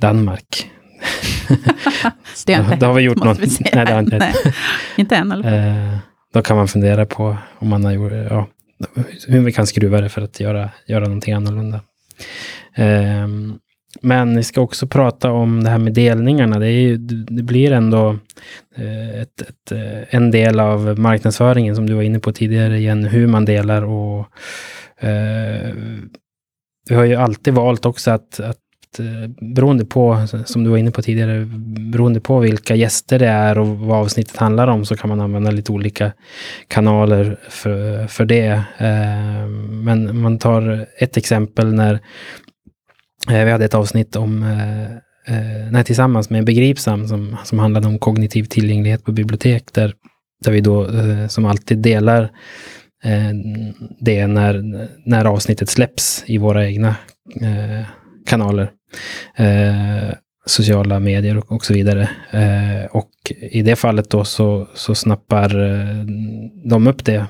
Danmark. 0.00 0.70
det, 2.46 2.54
har 2.54 2.64
inte 2.64 2.76
då, 2.76 2.86
har 2.86 2.94
vi 2.94 3.02
gjort 3.02 3.24
något. 3.24 3.38
Nej, 3.40 3.86
det 3.86 3.92
har 3.92 3.98
inte 3.98 4.18
Nej, 4.18 4.34
inte 4.96 5.16
än. 5.16 5.32
Eh, 5.32 5.98
då 6.34 6.42
kan 6.42 6.56
man 6.56 6.68
fundera 6.68 7.06
på 7.06 7.36
om 7.58 7.68
man 7.68 7.84
har 7.84 7.92
gjort, 7.92 8.12
ja, 8.30 8.46
hur 9.28 9.40
vi 9.40 9.52
kan 9.52 9.66
skruva 9.66 10.00
det 10.00 10.08
för 10.08 10.22
att 10.22 10.40
göra, 10.40 10.70
göra 10.86 11.04
någonting 11.04 11.34
annorlunda. 11.34 11.80
Ehm, 12.74 13.58
men 14.00 14.36
vi 14.36 14.42
ska 14.42 14.60
också 14.60 14.86
prata 14.86 15.30
om 15.30 15.64
det 15.64 15.70
här 15.70 15.78
med 15.78 15.92
delningarna. 15.94 16.58
Det, 16.58 16.70
ju, 16.70 16.96
det 16.96 17.42
blir 17.42 17.72
ändå 17.72 18.18
eh, 18.76 19.20
ett, 19.20 19.40
ett, 19.40 19.72
eh, 19.72 20.14
en 20.14 20.30
del 20.30 20.60
av 20.60 20.98
marknadsföringen 20.98 21.76
som 21.76 21.86
du 21.86 21.94
var 21.94 22.02
inne 22.02 22.20
på 22.20 22.32
tidigare 22.32 22.78
igen, 22.78 23.04
hur 23.04 23.26
man 23.26 23.44
delar 23.44 23.82
och 23.82 24.26
eh, 25.00 25.74
vi 26.88 26.94
har 26.94 27.04
ju 27.04 27.14
alltid 27.14 27.54
valt 27.54 27.86
också 27.86 28.10
att, 28.10 28.40
att 28.40 28.58
Eh, 28.98 29.30
beroende 29.54 29.84
på, 29.84 30.12
alltså, 30.12 30.44
som 30.44 30.64
du 30.64 30.70
var 30.70 30.76
inne 30.76 30.90
på 30.90 31.02
tidigare, 31.02 31.44
beroende 31.92 32.20
på 32.20 32.38
vilka 32.38 32.74
gäster 32.74 33.18
det 33.18 33.26
är 33.26 33.58
och 33.58 33.66
vad 33.66 33.98
avsnittet 33.98 34.36
handlar 34.36 34.68
om 34.68 34.84
så 34.84 34.96
kan 34.96 35.08
man 35.08 35.20
använda 35.20 35.50
lite 35.50 35.72
olika 35.72 36.12
kanaler 36.68 37.36
för, 37.48 38.06
för 38.06 38.24
det. 38.24 38.62
Eh, 38.78 39.48
men 39.70 40.20
man 40.20 40.38
tar 40.38 40.86
ett 40.98 41.16
exempel 41.16 41.74
när 41.74 41.94
eh, 43.30 43.44
vi 43.44 43.50
hade 43.50 43.64
ett 43.64 43.74
avsnitt 43.74 44.16
om, 44.16 44.56
nej, 45.70 45.84
tillsammans 45.84 46.30
med 46.30 46.44
Begripsam 46.44 47.08
som, 47.08 47.36
som 47.44 47.58
handlade 47.58 47.86
om 47.86 47.98
kognitiv 47.98 48.44
tillgänglighet 48.44 49.04
på 49.04 49.12
bibliotek, 49.12 49.72
där, 49.72 49.92
där 50.44 50.52
vi 50.52 50.60
då 50.60 50.88
som 51.28 51.44
alltid 51.44 51.78
delar 51.78 52.30
det 54.00 54.26
när, 54.26 54.62
när 55.08 55.24
avsnittet 55.24 55.68
släpps 55.68 56.24
i 56.26 56.38
våra 56.38 56.66
egna 56.66 56.96
kanaler 58.26 58.70
sociala 60.48 61.00
medier 61.00 61.38
och, 61.38 61.52
och 61.52 61.64
så 61.64 61.72
vidare. 61.72 62.08
Eh, 62.30 62.86
och 62.90 63.10
i 63.50 63.62
det 63.62 63.76
fallet 63.76 64.10
då 64.10 64.24
så, 64.24 64.68
så 64.74 64.94
snappar 64.94 65.60
eh, 65.60 66.04
de 66.64 66.86
upp 66.86 67.04
det 67.04 67.26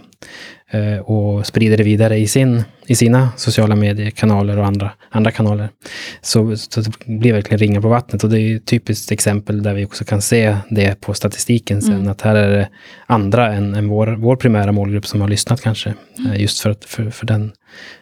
eh, 0.70 0.98
och 0.98 1.46
sprider 1.46 1.76
det 1.76 1.82
vidare 1.82 2.18
i, 2.18 2.26
sin, 2.26 2.64
i 2.86 2.94
sina 2.94 3.28
sociala 3.36 3.76
mediekanaler 3.76 4.58
och 4.58 4.66
andra, 4.66 4.90
andra 5.10 5.30
kanaler. 5.30 5.68
Så, 6.20 6.56
så 6.56 6.80
det 6.80 6.92
blir 7.06 7.32
verkligen 7.32 7.58
ringar 7.58 7.80
på 7.80 7.88
vattnet 7.88 8.24
och 8.24 8.30
det 8.30 8.40
är 8.40 8.56
ett 8.56 8.66
typiskt 8.66 9.12
exempel 9.12 9.62
där 9.62 9.74
vi 9.74 9.84
också 9.84 10.04
kan 10.04 10.22
se 10.22 10.56
det 10.70 11.00
på 11.00 11.14
statistiken 11.14 11.82
sen, 11.82 11.94
mm. 11.94 12.08
att 12.08 12.20
här 12.20 12.34
är 12.34 12.50
det 12.50 12.68
andra 13.06 13.54
än, 13.54 13.74
än 13.74 13.88
vår, 13.88 14.06
vår 14.06 14.36
primära 14.36 14.72
målgrupp 14.72 15.06
som 15.06 15.20
har 15.20 15.28
lyssnat 15.28 15.60
kanske, 15.60 15.94
mm. 16.18 16.40
just 16.40 16.60
för, 16.60 16.76
för, 16.86 17.10
för 17.10 17.26
den 17.26 17.52
Eh, 17.52 17.97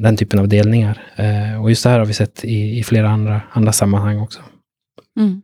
den 0.00 0.16
typen 0.16 0.40
av 0.40 0.48
delningar. 0.48 1.02
Eh, 1.16 1.62
och 1.62 1.70
just 1.70 1.82
det 1.84 1.90
här 1.90 1.98
har 1.98 2.06
vi 2.06 2.14
sett 2.14 2.44
i, 2.44 2.78
i 2.78 2.82
flera 2.82 3.10
andra, 3.10 3.40
andra 3.52 3.72
sammanhang 3.72 4.20
också. 4.20 4.40
Mm. 5.20 5.42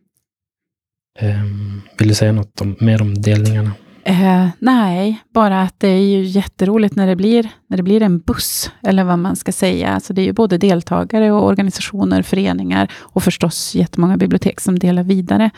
Ehm, 1.19 1.83
vill 1.99 2.09
du 2.09 2.15
säga 2.15 2.33
något 2.33 2.61
om, 2.61 2.77
mer 2.81 3.03
om 3.03 3.23
delningarna? 3.23 3.73
Eh, 4.05 4.49
nej, 4.59 5.23
bara 5.35 5.63
att 5.63 5.81
det 5.81 5.89
är 5.89 6.01
ju 6.01 6.23
jätteroligt 6.23 6.97
när 6.97 7.07
det, 7.07 7.17
blir, 7.17 7.51
när 7.69 7.77
det 7.77 7.83
blir 7.83 8.03
en 8.03 8.19
buss, 8.19 8.71
eller 8.83 9.05
vad 9.05 9.19
man 9.19 9.37
ska 9.37 9.53
säga. 9.53 9.89
Alltså 9.89 10.13
det 10.13 10.23
är 10.23 10.27
ju 10.27 10.33
både 10.33 10.59
deltagare 10.59 11.33
och 11.33 11.47
organisationer, 11.47 12.23
föreningar 12.23 12.93
och 12.95 13.23
förstås 13.23 13.75
jättemånga 13.75 14.17
bibliotek 14.17 14.61
som 14.61 14.79
delar 14.79 15.03
vidare. 15.03 15.51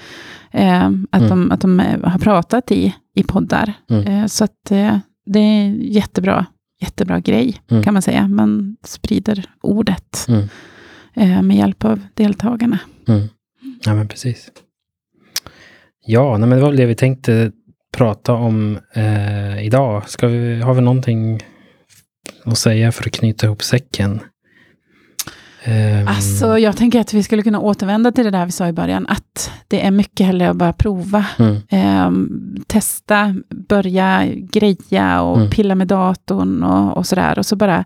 Eh, 0.51 0.87
att, 1.11 1.23
mm. 1.23 1.29
de, 1.29 1.51
att 1.51 1.61
de 1.61 1.79
har 2.05 2.19
pratat 2.19 2.73
i, 2.73 2.95
i 3.15 3.23
poddar. 3.23 3.73
Mm. 3.91 4.07
Eh, 4.07 4.27
så 4.27 4.45
att 4.45 4.71
eh, 4.71 4.99
det 5.27 5.39
är 5.39 5.69
jättebra 5.69 6.47
jättebra 6.81 7.21
grej, 7.21 7.61
mm. 7.71 7.83
kan 7.83 7.95
man 7.95 8.03
säga. 8.03 8.29
Man 8.29 8.77
sprider 8.85 9.45
ordet 9.61 10.27
mm. 10.29 10.49
eh, 11.15 11.43
med 11.43 11.57
hjälp 11.57 11.85
av 11.85 12.01
deltagarna. 12.15 12.79
Mm. 13.09 13.29
Ja, 13.85 13.95
men 13.95 14.09
precis. 14.09 14.51
Ja, 16.05 16.39
nej, 16.39 16.49
men 16.49 16.59
det 16.59 16.65
var 16.65 16.73
det 16.73 16.87
vi 16.87 16.95
tänkte 16.95 17.53
prata 17.93 18.33
om 18.33 18.79
eh, 18.95 19.65
idag. 19.65 20.09
Ska 20.09 20.27
vi, 20.27 20.61
har 20.61 20.75
vi 20.75 20.81
någonting 20.81 21.41
att 22.45 22.59
säga 22.59 22.93
för 22.93 23.09
att 23.09 23.13
knyta 23.13 23.47
ihop 23.47 23.63
säcken? 23.63 24.21
Um, 25.67 26.09
alltså, 26.09 26.59
jag 26.59 26.77
tänker 26.77 27.01
att 27.01 27.15
vi 27.15 27.23
skulle 27.23 27.43
kunna 27.43 27.61
återvända 27.61 28.13
till 28.13 28.25
det 28.25 28.31
där 28.31 28.47
vi 28.47 28.53
sa 28.53 28.69
i 28.69 28.73
början, 28.73 29.07
att 29.07 29.51
det 29.69 29.87
är 29.87 29.91
mycket 29.91 30.27
hellre 30.27 30.51
att 30.51 30.57
bara 30.57 30.73
prova. 30.73 31.27
Mm. 31.39 32.07
Um, 32.07 32.65
testa, 32.67 33.35
börja 33.51 34.27
greja 34.27 35.23
och 35.23 35.37
mm. 35.37 35.51
pilla 35.51 35.75
med 35.75 35.87
datorn 35.87 36.63
och, 36.63 36.97
och 36.97 37.07
sådär. 37.07 37.39
Och 37.39 37.47
så 37.47 37.57
bara 37.57 37.85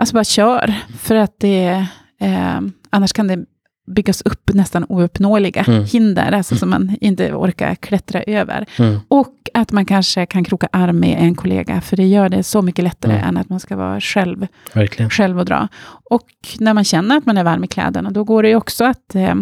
Alltså 0.00 0.14
bara 0.14 0.24
kör, 0.24 0.74
för 0.98 1.14
att 1.14 1.34
det, 1.38 1.86
eh, 2.20 2.60
annars 2.90 3.12
kan 3.12 3.26
det 3.26 3.44
byggas 3.90 4.22
upp 4.22 4.50
nästan 4.54 4.84
ouppnåeliga 4.88 5.64
Mm. 5.68 5.84
hinder, 5.84 6.32
alltså 6.32 6.56
som 6.56 6.70
man 6.70 6.96
inte 7.00 7.32
orkar 7.32 7.74
klättra 7.74 8.22
över. 8.22 8.66
Mm. 8.78 9.00
Och 9.08 9.34
att 9.54 9.72
man 9.72 9.84
kanske 9.86 10.26
kan 10.26 10.44
kroka 10.44 10.68
arm 10.72 10.98
med 10.98 11.16
en 11.20 11.34
kollega, 11.34 11.80
för 11.80 11.96
det 11.96 12.06
gör 12.06 12.28
det 12.28 12.42
så 12.42 12.62
mycket 12.62 12.84
lättare 12.84 13.12
Mm. 13.14 13.28
än 13.28 13.36
att 13.36 13.48
man 13.48 13.60
ska 13.60 13.76
vara 13.76 14.00
själv, 14.00 14.46
Verkligen. 14.74 15.10
själv 15.10 15.38
och 15.38 15.44
dra. 15.44 15.68
Och 16.10 16.28
när 16.58 16.74
man 16.74 16.84
känner 16.84 17.16
att 17.16 17.26
man 17.26 17.38
är 17.38 17.44
varm 17.44 17.64
i 17.64 17.66
kläderna, 17.66 18.10
då 18.10 18.24
går 18.24 18.42
det 18.42 18.48
ju 18.48 18.56
också 18.56 18.84
att 18.84 19.14
eh, 19.14 19.34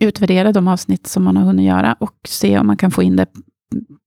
utvärdera 0.00 0.52
de 0.52 0.68
avsnitt 0.68 1.06
som 1.06 1.24
man 1.24 1.36
har 1.36 1.44
hunnit 1.44 1.66
göra 1.66 1.96
och 2.00 2.14
se 2.28 2.58
om 2.58 2.66
man 2.66 2.76
kan 2.76 2.90
få 2.90 3.02
in 3.02 3.16
det, 3.16 3.26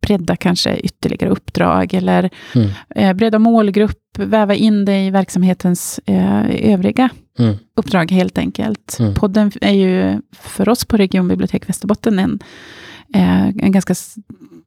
bredda 0.01 0.35
kanske 0.35 0.77
ytterligare 0.77 1.29
uppdrag, 1.31 1.93
eller 1.93 2.29
Mm. 2.55 2.69
eh, 2.95 3.13
bredda 3.13 3.39
målgrupp, 3.39 3.97
väva 4.17 4.55
in 4.55 4.85
det 4.85 5.05
i 5.05 5.09
verksamhetens 5.09 5.99
eh, 6.05 6.71
övriga 6.73 7.09
Mm. 7.39 7.55
uppdrag 7.77 8.11
helt 8.11 8.37
enkelt. 8.37 8.97
Mm. 8.99 9.13
Podden 9.13 9.51
är 9.61 9.73
ju 9.73 10.21
för 10.31 10.69
oss 10.69 10.85
på 10.85 10.97
Regionbibliotek 10.97 11.69
Västerbotten 11.69 12.19
en, 12.19 12.39
eh, 13.13 13.47
en 13.47 13.71
ganska 13.71 13.93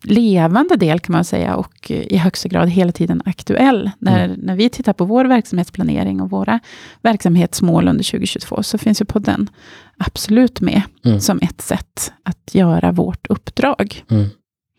levande 0.04 0.76
del 0.76 1.00
kan 1.00 1.12
man 1.12 1.24
säga 1.24 1.56
och 1.56 1.90
i 1.90 2.16
högsta 2.16 2.48
grad 2.48 2.68
hela 2.68 2.92
tiden 2.92 3.22
aktuell. 3.24 3.90
När, 3.98 4.24
Mm. 4.24 4.40
när 4.40 4.56
vi 4.56 4.68
tittar 4.68 4.92
på 4.92 5.04
vår 5.04 5.24
verksamhetsplanering 5.24 6.20
och 6.20 6.30
våra 6.30 6.60
verksamhetsmål 7.02 7.88
under 7.88 8.04
2022 8.04 8.62
så 8.62 8.78
finns 8.78 9.00
ju 9.00 9.04
podden 9.04 9.50
absolut 9.98 10.60
med 10.60 10.82
Mm. 11.04 11.20
som 11.20 11.38
ett 11.42 11.60
sätt 11.60 12.12
att 12.22 12.54
göra 12.54 12.92
vårt 12.92 13.26
uppdrag. 13.26 14.04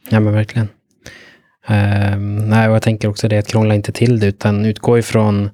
Ja, 0.09 0.19
men 0.19 0.33
verkligen. 0.33 0.67
Ehm, 1.67 2.35
nej, 2.49 2.69
och 2.69 2.75
jag 2.75 2.81
tänker 2.81 3.07
också 3.07 3.27
det 3.27 3.37
att 3.37 3.47
krångla 3.47 3.75
inte 3.75 3.91
till 3.91 4.19
det, 4.19 4.27
utan 4.27 4.65
utgå 4.65 4.97
ifrån, 4.99 5.49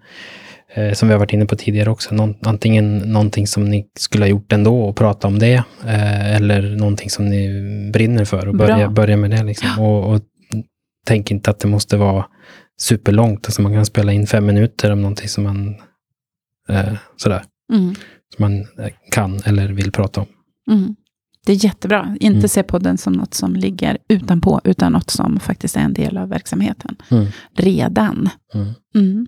eh, 0.74 0.94
som 0.94 1.08
vi 1.08 1.14
har 1.14 1.20
varit 1.20 1.34
inne 1.34 1.46
på 1.46 1.56
tidigare 1.56 1.90
också, 1.90 2.16
någon, 2.16 2.36
antingen 2.42 2.98
någonting 2.98 3.48
som 3.48 3.70
ni 3.70 3.86
skulle 4.00 4.24
ha 4.24 4.30
gjort 4.30 4.54
ändå 4.54 4.82
och 4.82 4.96
prata 4.96 5.28
om 5.28 5.40
det, 5.40 5.64
eh, 5.86 6.36
eller 6.36 6.62
någonting 6.76 7.10
som 7.10 7.26
ni 7.30 7.50
brinner 7.94 8.26
för 8.26 8.48
och 8.48 8.56
börja, 8.56 8.76
Bra. 8.78 8.90
börja 8.90 9.18
med 9.18 9.32
det. 9.32 9.44
Liksom. 9.44 9.80
Och, 9.80 10.14
och 10.14 10.22
tänk 11.08 11.32
inte 11.32 11.50
att 11.52 11.60
det 11.60 11.68
måste 11.68 11.98
vara 11.98 12.26
superlångt, 12.82 13.46
alltså 13.46 13.62
man 13.62 13.74
kan 13.74 13.86
spela 13.86 14.12
in 14.14 14.28
fem 14.28 14.46
minuter 14.46 14.92
om 14.92 15.02
någonting 15.02 15.28
som 15.28 15.44
man, 15.44 15.76
eh, 16.70 16.94
sådär, 17.18 17.44
Mm. 17.74 17.96
som 18.36 18.46
man 18.46 18.68
kan 19.12 19.40
eller 19.46 19.68
vill 19.68 19.92
prata 19.92 20.22
om. 20.22 20.28
Mm. 20.72 20.96
Det 21.46 21.52
är 21.52 21.66
jättebra. 21.66 22.16
Inte 22.20 22.38
Mm. 22.38 22.48
se 22.50 22.64
podden 22.64 22.98
som 22.98 23.14
något 23.14 23.34
som 23.34 23.56
ligger 23.56 23.98
utanpå, 24.08 24.62
utan 24.64 24.92
något 24.92 25.10
som 25.10 25.40
faktiskt 25.40 25.76
är 25.76 25.82
en 25.82 25.94
del 25.94 26.18
av 26.18 26.30
verksamheten. 26.30 26.96
Mm. 27.12 27.26
Redan. 27.56 28.30
Mm. 28.54 28.68
Mm. 28.96 29.28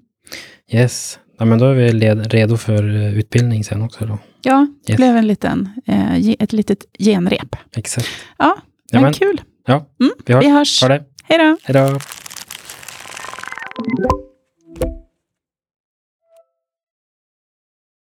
Yes, 0.72 1.20
ja, 1.40 1.46
men 1.46 1.60
då 1.60 1.66
är 1.66 1.74
vi 1.74 1.92
led, 1.94 2.32
redo 2.34 2.58
för 2.58 2.96
eh, 2.96 3.18
utbildning 3.18 3.64
sen 3.64 3.82
också 3.82 4.06
då. 4.06 4.18
Ja, 4.42 4.68
det 4.86 4.92
Yes. 4.94 4.98
blev 4.98 5.18
en 5.18 5.28
liten, 5.28 5.70
eh, 5.86 6.30
ett 6.40 6.54
litet 6.54 6.86
genrep. 7.00 7.56
Exakt. 7.76 8.08
Ja, 8.38 8.56
men 8.92 9.02
men, 9.02 9.14
kul. 9.14 9.42
ja, 9.68 9.74
Mm, 10.00 10.14
vi 10.26 10.34
hörs. 10.34 10.44
Vi 10.46 10.50
hörs. 10.50 10.82
Ha 10.82 10.88
det. 10.90 11.04
Hej 11.24 11.38
då. 11.38 11.58
Hej 11.64 11.74
då. 11.74 12.00